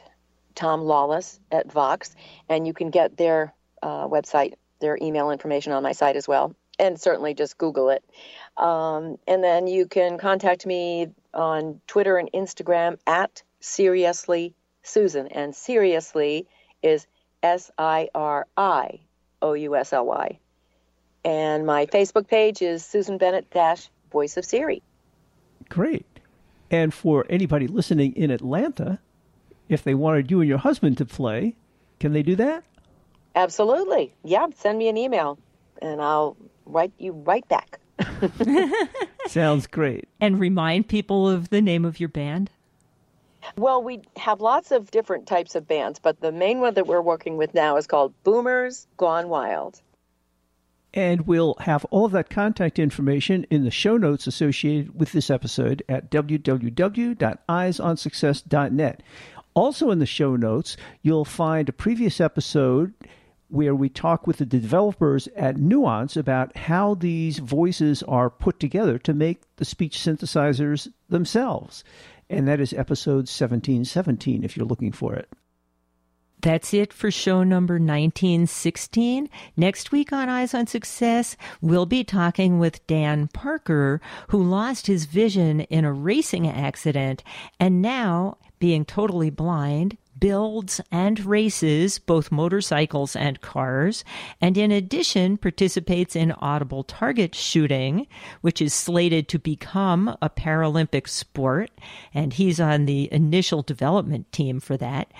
[0.55, 2.15] Tom Lawless at Vox.
[2.47, 6.55] And you can get their uh, website, their email information on my site as well.
[6.79, 8.03] And certainly just Google it.
[8.57, 15.27] Um, and then you can contact me on Twitter and Instagram at Siriously Susan.
[15.27, 16.47] And Siriously
[16.81, 17.07] is
[17.41, 18.99] S I R I
[19.41, 20.39] O U S L Y.
[21.25, 24.81] And my Facebook page is Susan Bennett dash Voice of Siri.
[25.69, 26.05] Great.
[26.69, 28.99] And for anybody listening in Atlanta,
[29.69, 31.55] if they wanted you and your husband to play,
[31.99, 32.63] can they do that?
[33.35, 34.13] Absolutely.
[34.23, 35.39] Yeah, send me an email
[35.81, 37.79] and I'll write you right back.
[39.27, 40.07] Sounds great.
[40.19, 42.49] And remind people of the name of your band.
[43.57, 47.01] Well, we have lots of different types of bands, but the main one that we're
[47.01, 49.81] working with now is called Boomers Gone Wild.
[50.93, 55.31] And we'll have all of that contact information in the show notes associated with this
[55.31, 59.03] episode at www.eyesonsuccess.net.
[59.55, 62.93] Also, in the show notes, you'll find a previous episode
[63.53, 68.97] where we talk with the developers at Nuance about how these voices are put together
[68.97, 71.83] to make the speech synthesizers themselves.
[72.31, 75.29] And that is episode 1717 if you're looking for it.
[76.41, 79.29] That's it for show number 1916.
[79.55, 85.05] Next week on Eyes on Success, we'll be talking with Dan Parker, who lost his
[85.05, 87.23] vision in a racing accident
[87.59, 94.04] and now, being totally blind, builds and races both motorcycles and cars,
[94.39, 98.08] and in addition participates in audible target shooting,
[98.41, 101.71] which is slated to become a Paralympic sport,
[102.13, 105.12] and he's on the initial development team for that,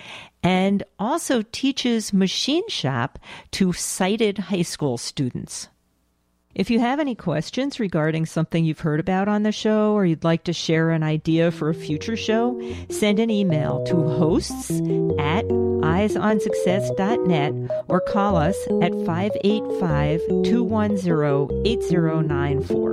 [0.42, 3.20] and also teaches machine shop
[3.52, 5.70] to sighted high school students.
[6.56, 10.24] If you have any questions regarding something you've heard about on the show or you'd
[10.24, 12.62] like to share an idea for a future show,
[12.92, 14.70] send an email to hosts
[15.18, 22.93] at eyesonsuccess.net or call us at 585 210 8094.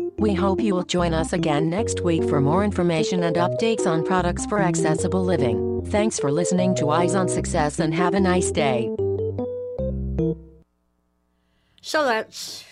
[0.21, 4.05] We hope you will join us again next week for more information and updates on
[4.05, 5.83] products for accessible living.
[5.87, 8.95] Thanks for listening to Eyes on Success and have a nice day.
[11.81, 12.63] So that's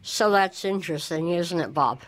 [0.00, 2.00] so that's interesting, isn't it, Bob?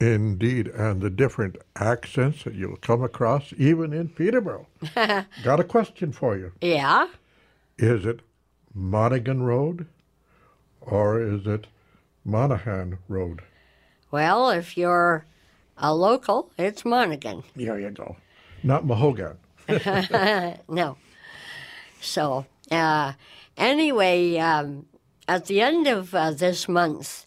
[0.00, 4.68] Indeed, and the different accents that you'll come across even in Peterborough.
[4.94, 6.52] Got a question for you.
[6.60, 7.08] Yeah.
[7.78, 8.20] Is it
[8.72, 9.88] Monaghan Road
[10.82, 11.66] or is it
[12.24, 13.42] Monaghan Road?
[14.16, 15.26] Well, if you're
[15.76, 17.42] a local, it's Monaghan.
[17.54, 18.16] There you go.
[18.62, 19.36] Not Mahogan.
[20.70, 20.96] no.
[22.00, 23.12] So, uh,
[23.58, 24.86] anyway, um,
[25.28, 27.26] at the end of uh, this month,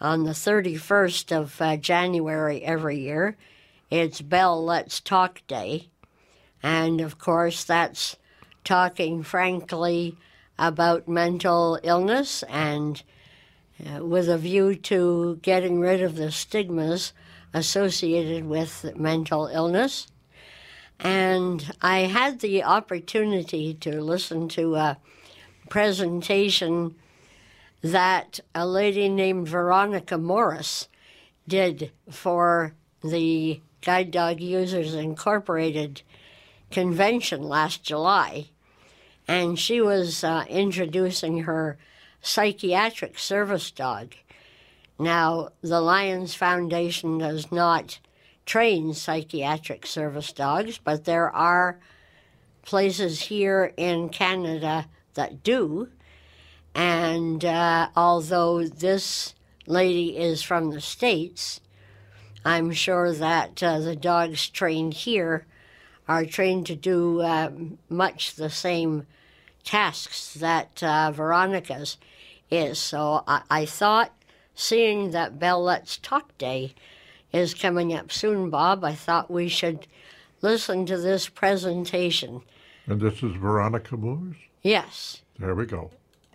[0.00, 3.36] on the 31st of uh, January every year,
[3.88, 5.90] it's Bell Let's Talk Day.
[6.60, 8.16] And of course, that's
[8.64, 10.16] talking frankly
[10.58, 13.00] about mental illness and
[13.84, 17.12] uh, with a view to getting rid of the stigmas
[17.52, 20.06] associated with mental illness.
[20.98, 24.98] And I had the opportunity to listen to a
[25.68, 26.94] presentation
[27.82, 30.88] that a lady named Veronica Morris
[31.46, 36.02] did for the Guide Dog Users Incorporated
[36.70, 38.48] convention last July.
[39.28, 41.78] And she was uh, introducing her
[42.26, 44.14] psychiatric service dog.
[44.98, 48.00] Now, the Lions Foundation does not
[48.44, 51.78] train psychiatric service dogs, but there are
[52.62, 55.88] places here in Canada that do.
[56.74, 59.34] And uh, although this
[59.66, 61.60] lady is from the States,
[62.44, 65.46] I'm sure that uh, the dogs trained here
[66.08, 67.50] are trained to do uh,
[67.88, 69.06] much the same
[69.64, 71.98] tasks that uh, Veronica's
[72.50, 72.78] is.
[72.78, 74.12] So I, I thought,
[74.54, 76.74] seeing that Bell Let's Talk Day
[77.32, 79.86] is coming up soon, Bob, I thought we should
[80.42, 82.42] listen to this presentation.
[82.86, 84.36] And this is Veronica Moores?
[84.62, 85.22] Yes.
[85.38, 85.90] There we go.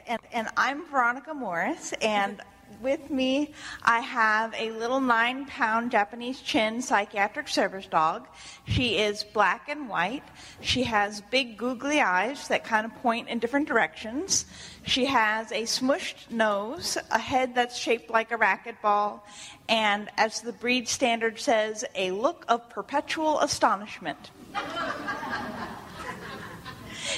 [0.07, 2.41] And, and I'm Veronica Morris, and
[2.81, 3.53] with me
[3.83, 8.27] I have a little nine pound Japanese chin psychiatric service dog.
[8.67, 10.23] She is black and white.
[10.61, 14.45] She has big googly eyes that kind of point in different directions.
[14.83, 19.21] She has a smushed nose, a head that's shaped like a racquetball,
[19.69, 24.31] and as the breed standard says, a look of perpetual astonishment.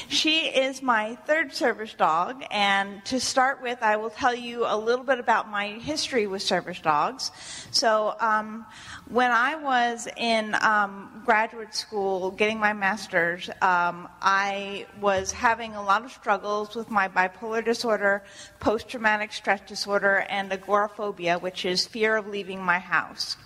[0.07, 4.77] She is my third service dog, and to start with, I will tell you a
[4.77, 7.31] little bit about my history with service dogs.
[7.71, 8.65] So, um,
[9.09, 15.83] when I was in um, graduate school getting my master's, um, I was having a
[15.83, 18.23] lot of struggles with my bipolar disorder,
[18.59, 23.37] post traumatic stress disorder, and agoraphobia, which is fear of leaving my house.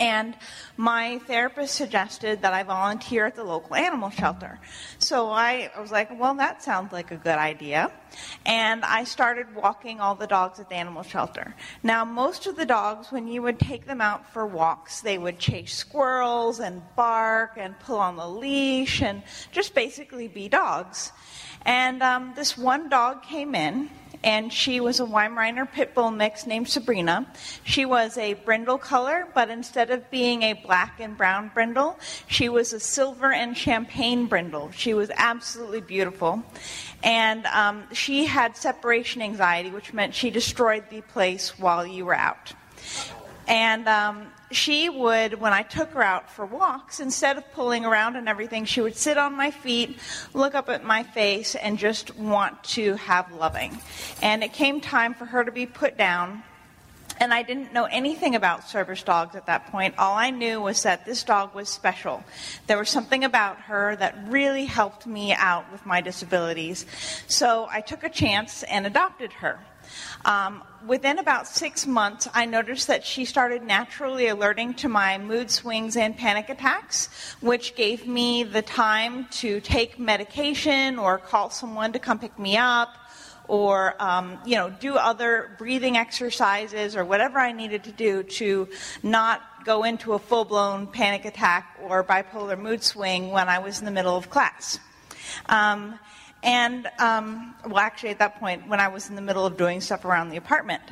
[0.00, 0.36] And
[0.76, 4.60] my therapist suggested that I volunteer at the local animal shelter.
[4.98, 7.90] So I, I, was like, well, that sounds like a good idea.
[8.46, 11.54] And I started walking all the dogs at the animal shelter.
[11.82, 15.38] Now, most of the dogs, when you would take them out for walks, they would
[15.38, 21.12] chase squirrels and bark and pull on the leash and just basically be dogs.
[21.62, 23.90] And um, this one dog came in
[24.24, 27.26] and she was a Weimaraner pit bull mix named Sabrina.
[27.64, 32.48] She was a brindle color, but instead of being a black and brown brindle, she
[32.48, 34.70] was a silver and champagne brindle.
[34.72, 36.42] She was absolutely beautiful.
[37.02, 42.16] And um, she had separation anxiety, which meant she destroyed the place while you were
[42.16, 42.52] out.
[43.46, 48.16] And um, she would, when I took her out for walks, instead of pulling around
[48.16, 49.98] and everything, she would sit on my feet,
[50.32, 53.78] look up at my face, and just want to have loving.
[54.22, 56.42] And it came time for her to be put down.
[57.20, 59.94] And I didn't know anything about service dogs at that point.
[59.98, 62.22] All I knew was that this dog was special.
[62.68, 66.86] There was something about her that really helped me out with my disabilities.
[67.26, 69.58] So I took a chance and adopted her.
[70.24, 75.50] Um, within about six months, I noticed that she started naturally alerting to my mood
[75.50, 77.08] swings and panic attacks,
[77.40, 82.56] which gave me the time to take medication or call someone to come pick me
[82.56, 82.94] up
[83.48, 88.68] or um, you know do other breathing exercises or whatever I needed to do to
[89.02, 93.84] not go into a full-blown panic attack or bipolar mood swing when I was in
[93.84, 94.78] the middle of class.
[95.46, 95.98] Um,
[96.42, 99.80] and, um, well, actually, at that point, when I was in the middle of doing
[99.80, 100.82] stuff around the apartment.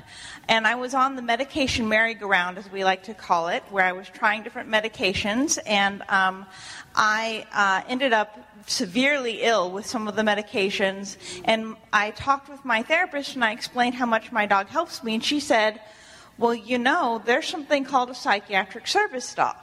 [0.49, 3.93] And I was on the medication merry-go-round, as we like to call it, where I
[3.93, 5.59] was trying different medications.
[5.65, 6.47] And um,
[6.97, 8.37] I uh, ended up
[8.67, 11.17] severely ill with some of the medications.
[11.45, 15.15] And I talked with my therapist and I explained how much my dog helps me.
[15.15, 15.81] And she said,
[16.39, 19.57] Well, you know, there's something called a psychiatric service dog.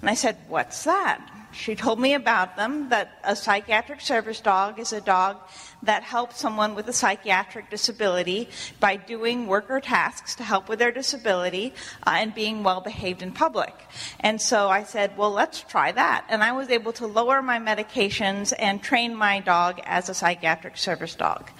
[0.00, 1.28] And I said, What's that?
[1.54, 5.36] She told me about them that a psychiatric service dog is a dog
[5.84, 8.48] that helps someone with a psychiatric disability
[8.80, 11.72] by doing worker tasks to help with their disability
[12.06, 13.74] uh, and being well behaved in public.
[14.20, 16.26] And so I said, well, let's try that.
[16.28, 20.76] And I was able to lower my medications and train my dog as a psychiatric
[20.76, 21.50] service dog.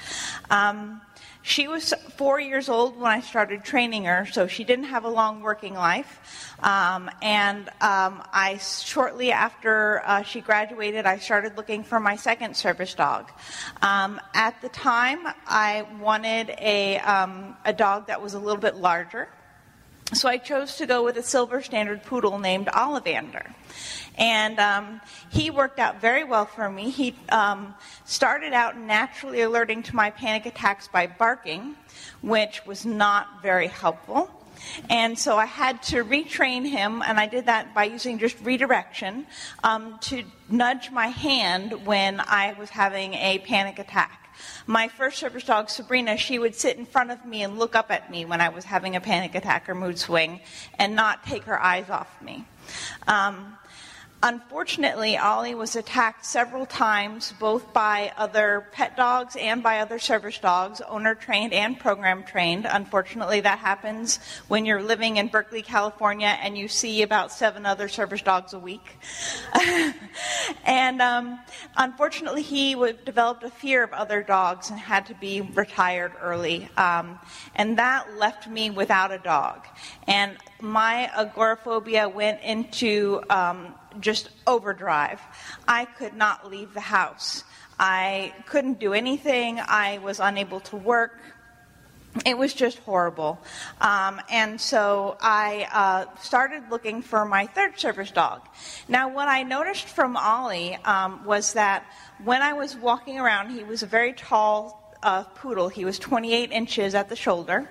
[0.50, 1.00] Um,
[1.46, 5.10] she was four years old when I started training her, so she didn't have a
[5.10, 6.56] long working life.
[6.62, 12.56] Um, and um, I shortly after uh, she graduated, I started looking for my second
[12.56, 13.30] service dog.
[13.82, 18.76] Um, at the time, I wanted a um, a dog that was a little bit
[18.76, 19.28] larger.
[20.12, 23.52] So I chose to go with a silver standard poodle named Ollivander.
[24.16, 25.00] And um,
[25.30, 26.90] he worked out very well for me.
[26.90, 27.74] He um,
[28.04, 31.74] started out naturally alerting to my panic attacks by barking,
[32.22, 34.30] which was not very helpful.
[34.88, 39.26] And so I had to retrain him, and I did that by using just redirection
[39.64, 44.23] um, to nudge my hand when I was having a panic attack.
[44.66, 47.90] My first service dog, Sabrina, she would sit in front of me and look up
[47.90, 50.40] at me when I was having a panic attack or mood swing
[50.78, 52.44] and not take her eyes off me.
[53.06, 53.56] Um,
[54.26, 60.38] Unfortunately, Ollie was attacked several times, both by other pet dogs and by other service
[60.38, 62.66] dogs, owner trained and program trained.
[62.66, 64.18] Unfortunately, that happens
[64.48, 68.58] when you're living in Berkeley, California, and you see about seven other service dogs a
[68.58, 68.96] week.
[70.64, 71.38] and um,
[71.76, 76.66] unfortunately, he developed a fear of other dogs and had to be retired early.
[76.78, 77.18] Um,
[77.54, 79.66] and that left me without a dog.
[80.06, 85.20] And my agoraphobia went into um, just overdrive.
[85.66, 87.44] I could not leave the house.
[87.78, 89.60] I couldn't do anything.
[89.60, 91.20] I was unable to work.
[92.24, 93.40] It was just horrible.
[93.80, 98.42] Um, and so I uh, started looking for my third service dog.
[98.86, 101.84] Now, what I noticed from Ollie um, was that
[102.22, 105.68] when I was walking around, he was a very tall a poodle.
[105.68, 107.68] He was 28 inches at the shoulder.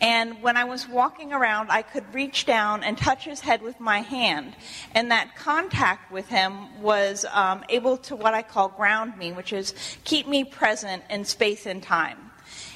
[0.00, 3.80] And when I was walking around, I could reach down and touch his head with
[3.80, 4.54] my hand.
[4.94, 9.52] And that contact with him was um, able to what I call ground me, which
[9.52, 9.74] is
[10.04, 12.30] keep me present in space and time.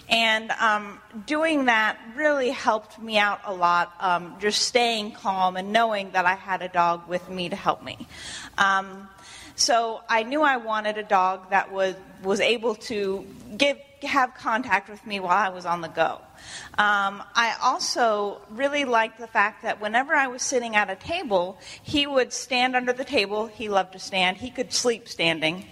[0.08, 5.72] And um, doing that really helped me out a lot, um, just staying calm and
[5.72, 8.06] knowing that I had a dog with me to help me.
[8.58, 9.08] Um,
[9.54, 13.26] so I knew I wanted a dog that was, was able to
[13.56, 13.78] give,
[14.08, 16.20] have contact with me while I was on the go.
[16.78, 21.58] Um, I also really liked the fact that whenever I was sitting at a table,
[21.82, 23.46] he would stand under the table.
[23.46, 24.36] He loved to stand.
[24.36, 25.66] He could sleep standing.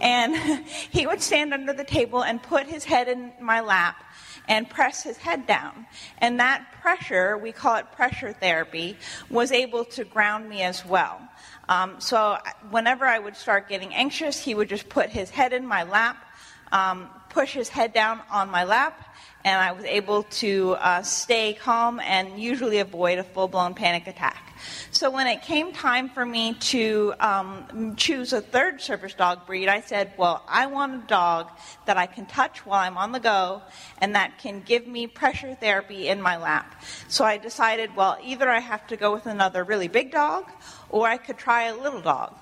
[0.00, 0.36] And
[0.90, 4.02] he would stand under the table and put his head in my lap
[4.48, 5.86] and press his head down.
[6.18, 8.96] And that pressure, we call it pressure therapy,
[9.30, 11.20] was able to ground me as well.
[11.68, 12.38] Um, so
[12.70, 16.24] whenever I would start getting anxious, he would just put his head in my lap,
[16.72, 21.52] um, push his head down on my lap, and I was able to uh, stay
[21.52, 24.56] calm and usually avoid a full blown panic attack.
[24.92, 29.68] So when it came time for me to um, choose a third service dog breed,
[29.68, 31.50] I said, well, I want a dog
[31.86, 33.60] that I can touch while I'm on the go
[33.98, 36.82] and that can give me pressure therapy in my lap.
[37.08, 40.44] So I decided, well, either I have to go with another really big dog
[40.88, 42.32] or I could try a little dog.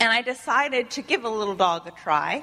[0.00, 2.42] And I decided to give a little dog a try.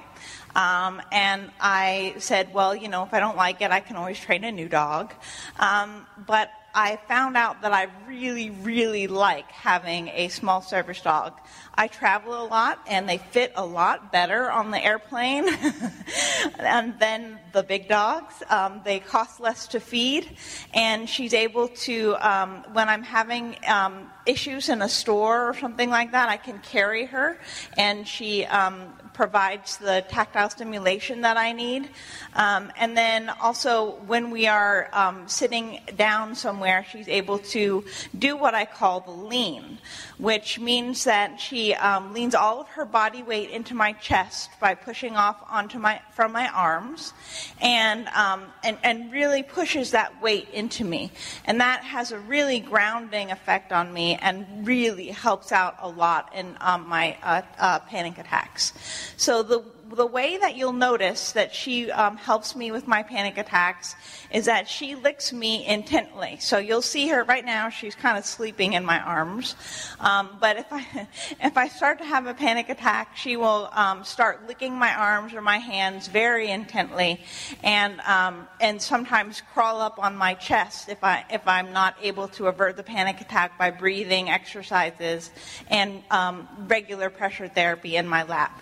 [0.56, 4.20] Um, and I said, well, you know, if I don't like it, I can always
[4.20, 5.14] train a new dog.
[5.60, 11.34] Um, but I found out that I really, really like having a small service dog.
[11.74, 15.45] I travel a lot and they fit a lot better on the airplane
[16.60, 18.43] than the big dogs.
[18.50, 20.38] Um, they cost less to feed,
[20.74, 25.89] and she's able to, um, when I'm having um, issues in a store or something
[25.89, 27.39] like that, I can carry her,
[27.78, 31.89] and she um, provides the tactile stimulation that I need.
[32.36, 37.84] Um, and then also, when we are um, sitting down somewhere, she's able to
[38.17, 39.80] do what I call the lean,
[40.20, 44.74] which means that she um, leans all of her body weight into my chest by
[44.74, 47.11] pushing off onto my from my arms,
[47.59, 51.11] and um, and and really pushes that weight into me,
[51.43, 56.32] and that has a really grounding effect on me, and really helps out a lot
[56.34, 58.72] in um, my uh, uh, panic attacks.
[59.18, 59.64] So the
[59.95, 63.95] the way that you'll notice that she um, helps me with my panic attacks
[64.32, 66.38] is that she licks me intently.
[66.39, 69.55] So you'll see her right now; she's kind of sleeping in my arms.
[69.99, 71.07] Um, but if I
[71.41, 75.34] if I start to have a panic attack, she will um, start licking my arms
[75.34, 77.22] or my hands very intently,
[77.64, 82.28] and um, and sometimes crawl up on my chest if I if I'm not able
[82.30, 85.32] to avert the panic attack by breathing exercises
[85.68, 88.62] and um, regular pressure therapy in my lap.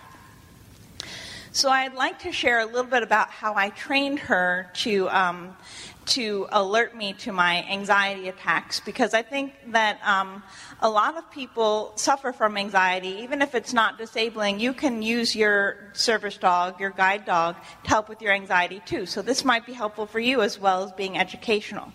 [1.52, 5.56] So I'd like to share a little bit about how I trained her to um,
[6.08, 10.42] to alert me to my anxiety attacks because I think that um,
[10.80, 14.58] a lot of people suffer from anxiety, even if it's not disabling.
[14.60, 19.06] You can use your service dog, your guide dog, to help with your anxiety too.
[19.06, 21.92] So this might be helpful for you as well as being educational.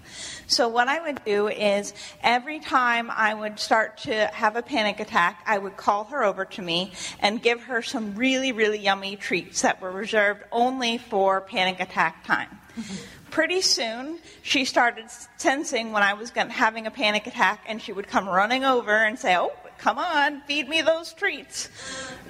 [0.47, 4.99] So what I would do is every time I would start to have a panic
[4.99, 9.15] attack, I would call her over to me and give her some really, really yummy
[9.15, 12.59] treats that were reserved only for panic attack time.
[13.29, 15.05] Pretty soon, she started
[15.37, 19.17] sensing when I was having a panic attack, and she would come running over and
[19.17, 21.69] say, "Oh, come on, feed me those treats."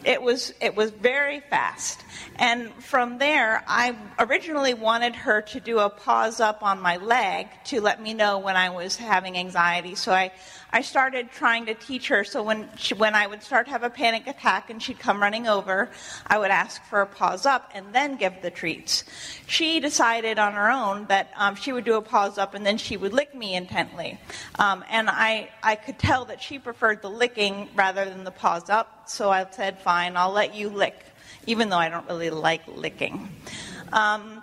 [0.06, 2.04] It was it was very fast,
[2.38, 7.48] and from there, I originally wanted her to do a paws up on my leg
[7.66, 9.96] to let me know when I was having anxiety.
[9.96, 10.32] So I
[10.74, 12.24] I started trying to teach her.
[12.24, 15.22] So when she, when I would start to have a panic attack and she'd come
[15.22, 15.92] running over,
[16.26, 19.04] I would ask for a paws up and then give the treats.
[19.46, 22.78] She decided on her own that um, she would do a paws up and then
[22.78, 24.20] she would lick me intently.
[24.58, 28.70] Um, and I I could tell that she preferred the licking rather than the paws
[28.70, 29.08] up.
[29.08, 31.06] So I said, fine, I'll let you lick,
[31.46, 33.30] even though I don't really like licking.
[33.92, 34.43] Um,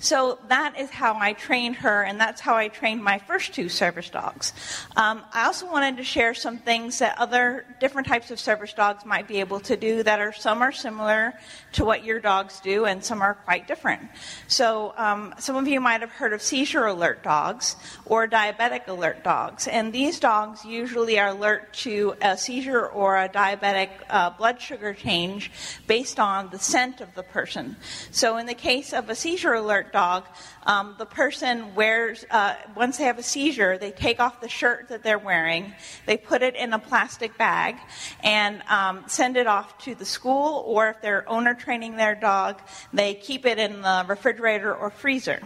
[0.00, 3.68] so that is how I trained her, and that's how I trained my first two
[3.68, 4.52] service dogs.
[4.96, 9.04] Um, I also wanted to share some things that other different types of service dogs
[9.04, 11.34] might be able to do that are some are similar
[11.72, 14.02] to what your dogs do, and some are quite different.
[14.46, 17.74] So um, some of you might have heard of seizure alert dogs
[18.06, 23.28] or diabetic alert dogs, and these dogs usually are alert to a seizure or a
[23.28, 25.50] diabetic uh, blood sugar change
[25.88, 27.74] based on the scent of the person.
[28.12, 30.24] So in the case of a seizure alert dog,
[30.64, 34.88] um, the person wears, uh, once they have a seizure, they take off the shirt
[34.88, 35.74] that they're wearing,
[36.06, 37.76] they put it in a plastic bag,
[38.22, 42.60] and um, send it off to the school, or if they're owner training their dog,
[42.92, 45.40] they keep it in the refrigerator or freezer.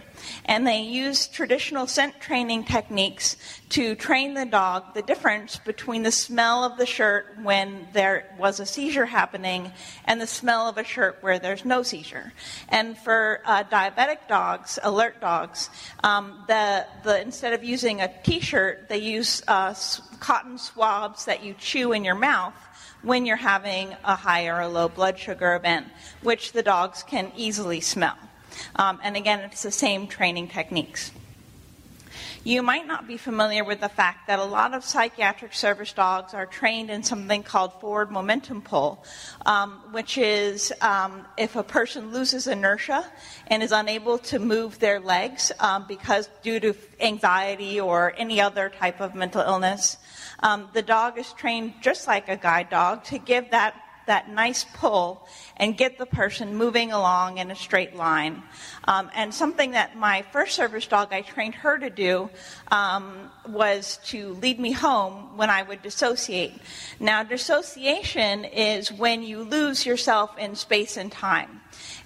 [0.44, 3.36] And they use traditional scent training techniques
[3.70, 8.60] to train the dog the difference between the smell of the shirt when there was
[8.60, 9.72] a seizure happening
[10.04, 12.32] and the smell of a shirt where there's no seizure.
[12.68, 15.68] And for diabetic dogs, alert dogs,
[16.02, 19.74] um, the, the, instead of using a t-shirt, they use uh,
[20.20, 22.54] cotton swabs that you chew in your mouth
[23.02, 25.86] when you're having a high or a low blood sugar event,
[26.22, 28.16] which the dogs can easily smell.
[28.76, 31.12] Um, and again, it's the same training techniques.
[32.44, 36.34] You might not be familiar with the fact that a lot of psychiatric service dogs
[36.34, 39.04] are trained in something called forward momentum pull,
[39.46, 43.06] um, which is um, if a person loses inertia
[43.46, 48.68] and is unable to move their legs um, because due to anxiety or any other
[48.70, 49.98] type of mental illness,
[50.40, 54.64] um, the dog is trained just like a guide dog to give that that nice
[54.74, 55.26] pull
[55.56, 58.42] and get the person moving along in a straight line.
[58.84, 62.30] Um, and something that my first service dog, I trained her to do,
[62.70, 66.54] um, was to lead me home when I would dissociate.
[66.98, 71.60] Now, dissociation is when you lose yourself in space and time.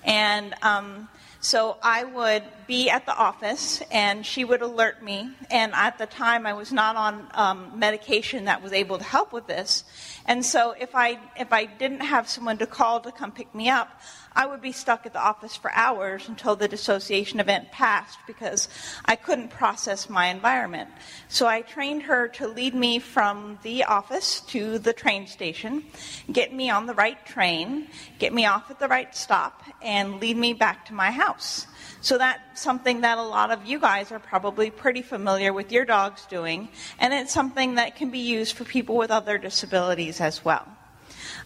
[0.05, 1.09] And um,
[1.47, 5.31] so I would be at the office and she would alert me.
[5.49, 9.33] And at the time, I was not on um, medication that was able to help
[9.33, 9.85] with this.
[10.27, 13.69] And so if I, if I didn't have someone to call to come pick me
[13.69, 13.89] up,
[14.37, 18.68] I would be stuck at the office for hours until the dissociation event passed because
[19.07, 20.91] I couldn't process my environment.
[21.28, 25.84] So I trained her to lead me from the office to the train station,
[26.30, 30.37] get me on the right train, get me off at the right stop, and lead
[30.37, 31.66] me back to my house.
[32.03, 35.87] So that's something that a lot of you guys are probably pretty familiar with your
[35.87, 36.68] dogs doing,
[36.99, 40.68] and it's something that can be used for people with other disabilities as well.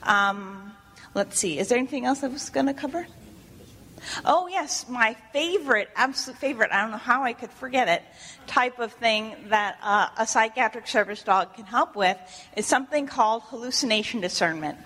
[0.03, 0.73] Um,
[1.15, 1.59] Let's see.
[1.59, 3.07] Is there anything else I was going to cover?
[4.25, 8.03] Oh, yes, my favorite, absolute favorite, I don't know how I could forget it,
[8.47, 12.17] type of thing that uh, a psychiatric service dog can help with
[12.57, 14.79] is something called hallucination discernment.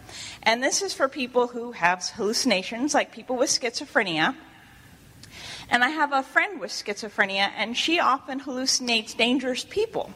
[0.42, 4.34] And this is for people who have hallucinations, like people with schizophrenia.
[5.70, 10.10] And I have a friend with schizophrenia, and she often hallucinates dangerous people.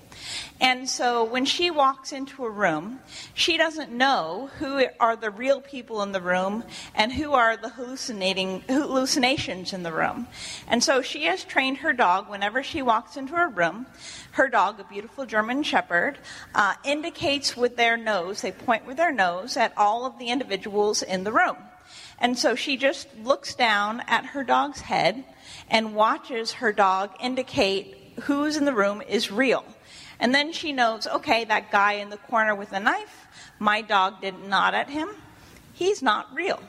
[0.61, 3.01] And so when she walks into a room,
[3.35, 7.69] she doesn't know who are the real people in the room and who are the
[7.69, 10.27] hallucinating hallucinations in the room.
[10.67, 13.87] And so she has trained her dog whenever she walks into a room.
[14.33, 16.19] Her dog, a beautiful German Shepherd,
[16.55, 21.03] uh, indicates with their nose, they point with their nose at all of the individuals
[21.03, 21.57] in the room.
[22.19, 25.25] And so she just looks down at her dog's head
[25.71, 29.65] and watches her dog indicate who's in the room is real.
[30.21, 33.27] And then she knows, okay, that guy in the corner with the knife,
[33.59, 35.09] my dog didn't nod at him.
[35.73, 36.61] He's not real.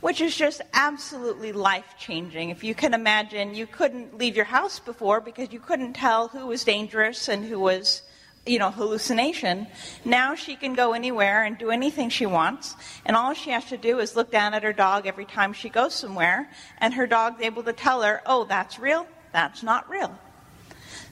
[0.00, 2.50] Which is just absolutely life changing.
[2.50, 6.46] If you can imagine, you couldn't leave your house before because you couldn't tell who
[6.46, 8.02] was dangerous and who was
[8.46, 9.66] you know, hallucination.
[10.04, 13.76] Now she can go anywhere and do anything she wants, and all she has to
[13.76, 17.42] do is look down at her dog every time she goes somewhere, and her dog's
[17.42, 20.18] able to tell her, oh, that's real, that's not real.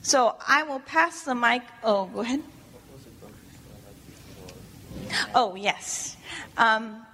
[0.03, 1.63] So I will pass the mic.
[1.83, 2.43] Oh, go ahead.
[5.35, 6.17] Oh, yes.
[6.57, 7.06] Um,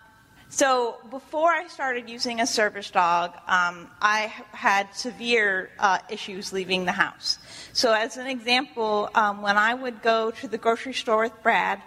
[0.52, 6.84] so before I started using a service dog, um, I had severe uh, issues leaving
[6.84, 7.38] the house.
[7.72, 11.80] So as an example, um, when I would go to the grocery store with Brad,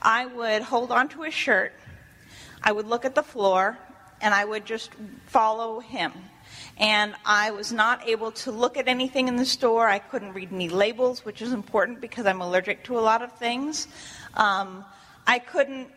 [0.00, 1.72] I would hold onto his shirt,
[2.62, 3.76] I would look at the floor,
[4.20, 4.92] and I would just
[5.26, 6.12] follow him.
[6.76, 9.88] And I was not able to look at anything in the store.
[9.88, 13.32] I couldn't read any labels, which is important because I'm allergic to a lot of
[13.32, 13.88] things.
[14.34, 14.84] Um,
[15.26, 15.88] I couldn't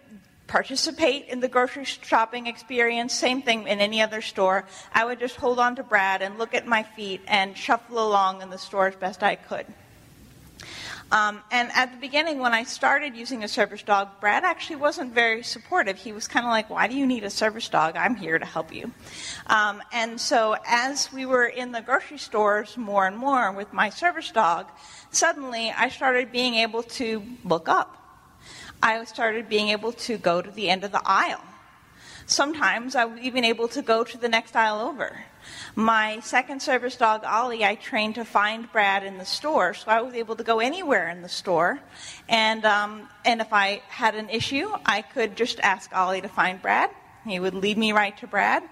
[0.48, 4.66] participate in the grocery shopping experience, same thing in any other store.
[4.94, 8.42] I would just hold on to Brad and look at my feet and shuffle along
[8.42, 9.66] in the store as best I could.
[11.12, 15.14] Um, and at the beginning, when I started using a service dog, Brad actually wasn't
[15.14, 15.98] very supportive.
[15.98, 17.96] He was kind of like, Why do you need a service dog?
[17.96, 18.92] I'm here to help you.
[19.46, 23.90] Um, and so, as we were in the grocery stores more and more with my
[23.90, 24.68] service dog,
[25.12, 28.05] suddenly I started being able to look up
[28.82, 31.42] I started being able to go to the end of the aisle.
[32.28, 35.26] Sometimes I was even able to go to the next aisle over.
[35.76, 40.02] My second service dog, Ollie, I trained to find Brad in the store, so I
[40.02, 41.80] was able to go anywhere in the store.
[42.28, 46.60] And, um, and if I had an issue, I could just ask Ollie to find
[46.62, 46.90] Brad,
[47.26, 48.64] He would lead me right to Brad,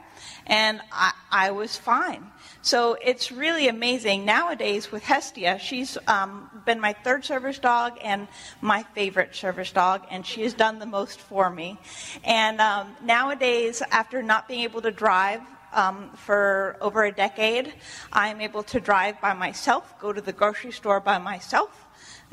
[0.48, 2.26] and I, I was fine.
[2.62, 4.26] So it's really amazing.
[4.26, 8.28] Nowadays, with Hestia, she's um, been my third service dog and
[8.62, 11.78] my favorite service dog, and she has done the most for me.
[12.24, 15.42] And um, nowadays, after not being able to drive,
[15.74, 17.74] um, for over a decade.
[18.12, 21.88] I'm able to drive by myself, go to the grocery store by myself,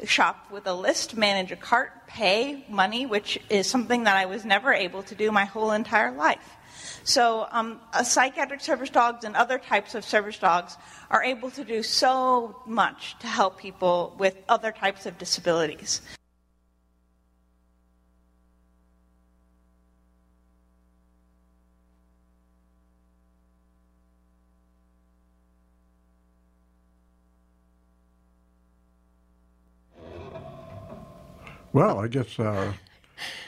[0.05, 4.45] shop with a list, manage a cart, pay money, which is something that I was
[4.45, 6.57] never able to do my whole entire life.
[7.05, 10.77] So, um, psychiatric service dogs and other types of service dogs
[11.11, 16.01] are able to do so much to help people with other types of disabilities.
[31.73, 32.73] Well, I guess uh,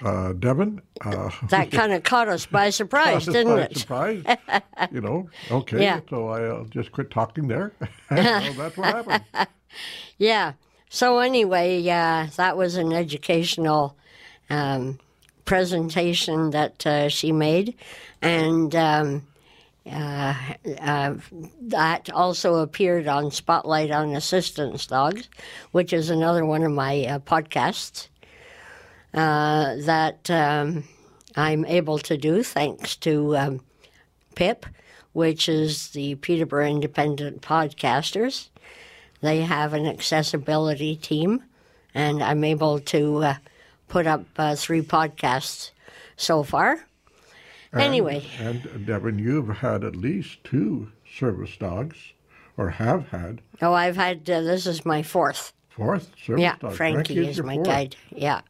[0.04, 0.80] uh, Devin.
[1.04, 3.76] Uh, that kind of caught us by surprise, didn't by it?
[3.76, 4.24] Surprise.
[4.90, 5.28] you know.
[5.50, 5.82] Okay.
[5.82, 6.00] Yeah.
[6.08, 7.72] So I'll just quit talking there.
[8.08, 9.48] so that's what happened.
[10.18, 10.52] Yeah.
[10.88, 13.96] So anyway, uh, that was an educational
[14.50, 14.98] um,
[15.44, 17.74] presentation that uh, she made,
[18.20, 19.26] and um,
[19.90, 20.34] uh,
[20.80, 21.14] uh,
[21.60, 25.28] that also appeared on Spotlight on Assistance Dogs,
[25.72, 28.08] which is another one of my uh, podcasts
[29.14, 30.84] uh, that um,
[31.36, 33.60] I'm able to do thanks to um,
[34.34, 34.66] PIP,
[35.12, 38.48] which is the Peterborough Independent Podcasters.
[39.20, 41.44] They have an accessibility team,
[41.94, 43.34] and I'm able to uh,
[43.88, 45.70] put up uh, three podcasts
[46.16, 46.84] so far.
[47.72, 48.24] And, Anyway.
[48.38, 51.96] And Devin, you've had at least two service dogs,
[52.56, 53.40] or have had.
[53.60, 55.52] Oh, I've had uh, this is my fourth.
[55.70, 56.74] Fourth service yeah, dog.
[56.74, 57.66] Frankie, Frankie is your my fourth.
[57.66, 57.96] guide.
[58.14, 58.42] Yeah,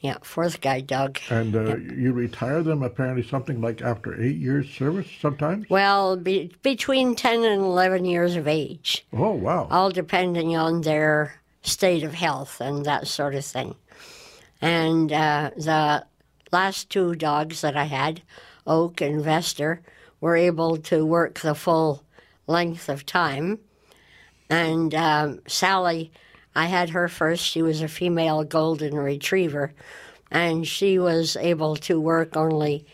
[0.00, 1.18] yeah, fourth guy, dog.
[1.30, 5.68] And uh, you retire them apparently something like after eight years service sometimes?
[5.68, 9.66] Well, be, between ten and eleven years of age, Oh, wow.
[9.70, 13.74] all depending on their state of health and that sort of thing.
[14.60, 16.04] And uh, the
[16.52, 18.22] last two dogs that I had,
[18.66, 19.80] Oak and Vester,
[20.20, 22.04] were able to work the full
[22.46, 23.58] length of time.
[24.50, 26.10] And um, Sally,
[26.54, 27.44] I had her first.
[27.44, 29.72] She was a female golden retriever,
[30.30, 32.86] and she was able to work only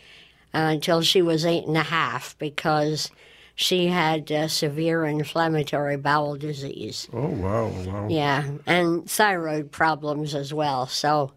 [0.53, 3.11] uh, until she was eight and a half because
[3.55, 7.07] she had uh, severe inflammatory bowel disease.
[7.13, 8.07] Oh, wow, wow.
[8.09, 10.87] Yeah, and thyroid problems as well.
[10.87, 11.31] So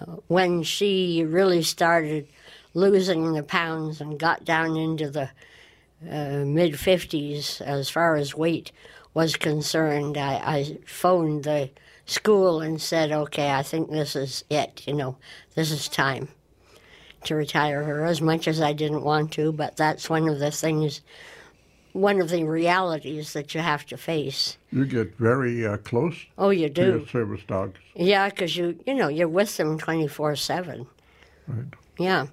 [0.00, 2.26] uh, when she really started
[2.74, 5.30] losing the pounds and got down into the
[6.10, 8.72] uh, mid 50s as far as weight
[9.14, 11.70] was concerned, I, I phoned the
[12.06, 14.86] school and said, okay, I think this is it.
[14.86, 15.16] You know,
[15.54, 16.28] this is time
[17.24, 20.50] to retire her as much as I didn't want to, but that's one of the
[20.50, 21.02] things,
[21.92, 24.56] one of the realities that you have to face.
[24.72, 27.06] You get very uh, close Oh, you do.
[27.06, 27.78] service dogs.
[27.94, 30.86] Yeah, because you you know you're with them twenty four seven.
[31.46, 31.66] Right.
[31.98, 32.26] Yeah.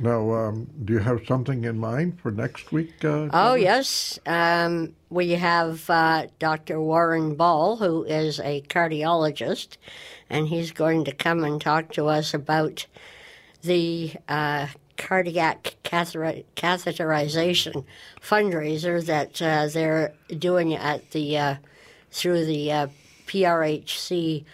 [0.00, 3.04] Now, um, do you have something in mind for next week?
[3.04, 6.80] Uh, Oh yes, um, we have uh, Dr.
[6.80, 9.76] Warren Ball, who is a cardiologist,
[10.30, 12.86] and he's going to come and talk to us about
[13.62, 17.84] the uh, cardiac catheter- catheterization
[18.20, 21.54] fundraiser that uh, they're doing at the uh,
[22.12, 22.86] through the uh,
[23.26, 24.44] PRHC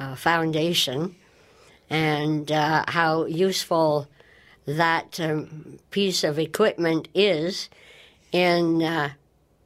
[0.00, 1.14] uh, Foundation,
[1.88, 4.08] and uh, how useful
[4.66, 7.68] that um, piece of equipment is
[8.30, 9.10] in uh,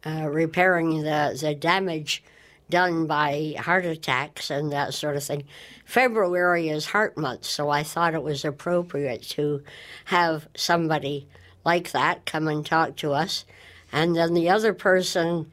[0.05, 2.22] uh, repairing the, the damage
[2.68, 5.44] done by heart attacks and that sort of thing.
[5.84, 9.62] February is Heart Month, so I thought it was appropriate to
[10.07, 11.28] have somebody
[11.64, 13.44] like that come and talk to us.
[13.92, 15.53] And then the other person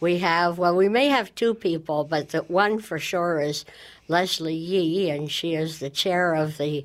[0.00, 3.64] we have, well, we may have two people, but the one for sure is
[4.08, 6.84] Leslie Yee, and she is the chair of the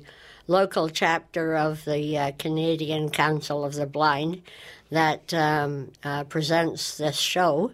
[0.50, 4.42] local chapter of the uh, Canadian Council of the Blind
[4.90, 7.70] that um, uh, presents this show.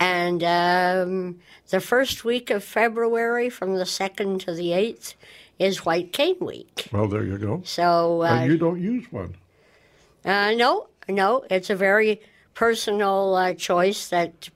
[0.00, 5.14] And um, the first week of February, from the 2nd to the 8th,
[5.58, 6.88] is White Cane Week.
[6.90, 7.60] Well, there you go.
[7.64, 9.36] So, uh, and you don't use one.
[10.24, 12.20] uh, no, no, it's a very
[12.54, 14.48] personal uh, choice that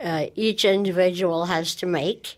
[0.00, 2.36] uh, each individual has to make.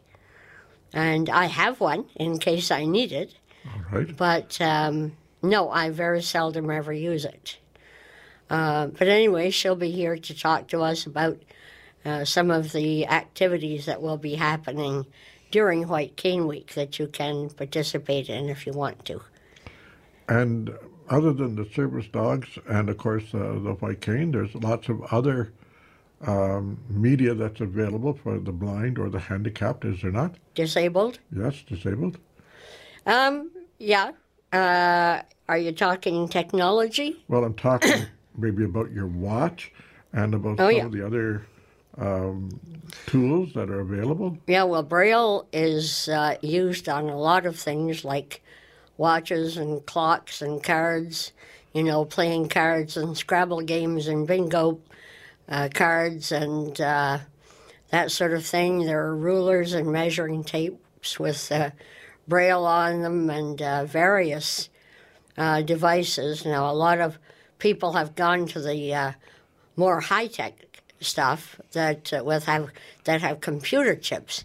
[0.92, 3.34] And I have one in case I need it.
[3.66, 4.16] All right.
[4.16, 7.58] But um, no, I very seldom ever use it.
[8.48, 11.40] Uh, but anyway, she'll be here to talk to us about
[12.04, 15.06] uh, some of the activities that will be happening
[15.50, 19.20] during White Cane Week that you can participate in if you want to.
[20.28, 20.72] And
[21.08, 25.02] other than the service dogs and, of course, uh, the white cane, there's lots of
[25.12, 25.52] other
[26.26, 30.36] um, media that's available for the blind or the handicapped, is there not?
[30.54, 31.18] Disabled?
[31.34, 32.18] Yes, disabled.
[33.06, 34.12] Um, yeah.
[34.52, 37.22] Uh, are you talking technology?
[37.28, 39.72] Well, I'm talking maybe about your watch
[40.12, 40.84] and about Oh, some yeah.
[40.86, 41.46] of the other
[41.98, 42.60] um,
[43.06, 44.38] tools that are available.
[44.46, 48.42] Yeah, well, Braille is uh, used on a lot of things like
[48.96, 51.32] watches and clocks and cards,
[51.72, 54.80] you know, playing cards and Scrabble games and bingo
[55.48, 57.18] uh, cards and uh,
[57.90, 58.84] that sort of thing.
[58.86, 61.70] There are rulers and measuring tapes with uh,
[62.30, 64.70] Braille on them and uh, various
[65.36, 66.46] uh, devices.
[66.46, 67.18] Now, a lot of
[67.58, 69.12] people have gone to the uh,
[69.76, 70.54] more high tech
[71.00, 72.70] stuff that uh, with have
[73.04, 74.44] that have computer chips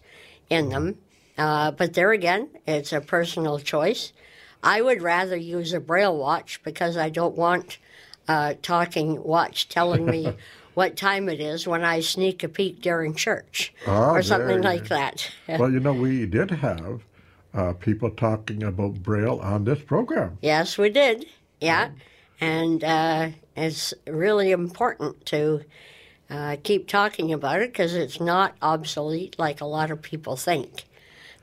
[0.50, 0.98] in them.
[1.38, 4.12] Uh, but there again, it's a personal choice.
[4.64, 7.78] I would rather use a braille watch because I don't want
[8.28, 10.34] a talking watch telling me
[10.74, 14.72] what time it is when I sneak a peek during church Ah, or something there
[14.74, 15.30] like that.
[15.48, 17.04] well, you know, we did have
[17.56, 20.38] uh, people talking about Braille on this program.
[20.42, 21.26] Yes, we did.
[21.62, 21.90] Yeah.
[22.42, 25.62] And uh, it's really important to
[26.30, 30.84] uh, keep talking about it because it's not obsolete like a lot of people think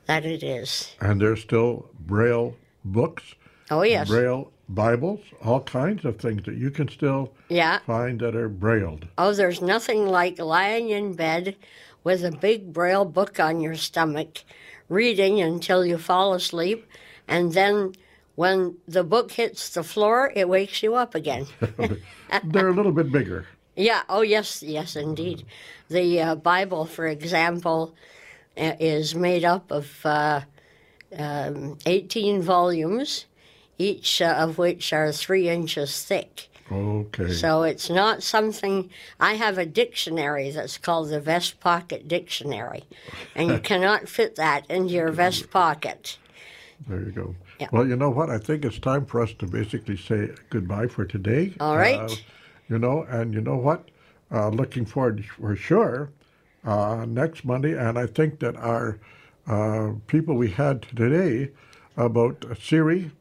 [0.05, 0.95] that it is.
[1.01, 2.55] And there's still Braille
[2.85, 3.23] books,
[3.71, 4.07] Oh, yes.
[4.09, 7.79] Braille Bibles, all kinds of things that you can still Yeah.
[7.87, 9.07] find that are brailled.
[9.17, 11.55] Oh, there's nothing like lying in bed
[12.03, 14.43] with a big braille book on your stomach,
[14.93, 16.85] reading until you fall asleep,
[17.27, 17.93] and then
[18.35, 21.45] when the book hits the floor, it wakes you up again.
[22.43, 23.47] They're a little bit bigger.
[23.75, 24.03] Yeah.
[24.09, 24.63] Oh, yes.
[24.63, 25.45] Yes, indeed.
[25.89, 27.95] The uh, Bible, for example,
[28.57, 30.41] uh, is made up of uh,
[31.17, 33.25] um, 18 volumes,
[33.77, 36.49] each uh, of which are three inches thick.
[36.73, 37.31] Okay.
[37.31, 38.89] So it's not something.
[39.19, 42.85] I have a dictionary that's called the Vest Pocket Dictionary,
[43.35, 46.17] and you cannot fit that into your vest pocket.
[46.87, 47.35] There you go.
[47.59, 47.67] Yeah.
[47.71, 48.29] Well, you know what?
[48.29, 51.53] I think it's time for us to basically say goodbye for today.
[51.59, 51.99] All right.
[51.99, 52.15] Uh,
[52.69, 53.89] you know, and you know what?
[54.31, 56.09] Uh, looking forward for sure
[56.65, 57.77] uh, next Monday.
[57.77, 58.99] And I think that our
[59.47, 61.51] uh, people we had today
[61.97, 63.11] about Siri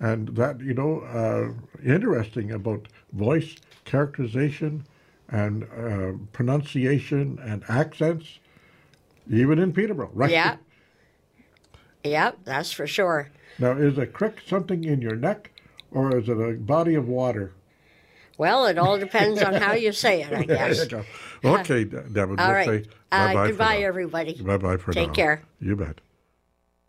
[0.00, 1.52] and that, you know, uh,
[1.84, 4.84] interesting about voice characterization
[5.28, 8.38] and uh, pronunciation and accents,
[9.30, 10.30] even in Peterborough, right?
[10.30, 10.56] Yeah.
[12.02, 13.30] Yeah, that's for sure.
[13.58, 15.50] Now, is a crick something in your neck,
[15.90, 17.52] or is it a body of water?
[18.36, 20.86] Well, it all depends on how you say it, I guess.
[21.44, 22.38] Okay, De- Devin.
[22.38, 22.86] All we'll right.
[23.12, 24.40] Uh, for goodbye, everybody.
[24.40, 25.14] Bye bye for Take now.
[25.14, 25.42] care.
[25.60, 26.00] You bet.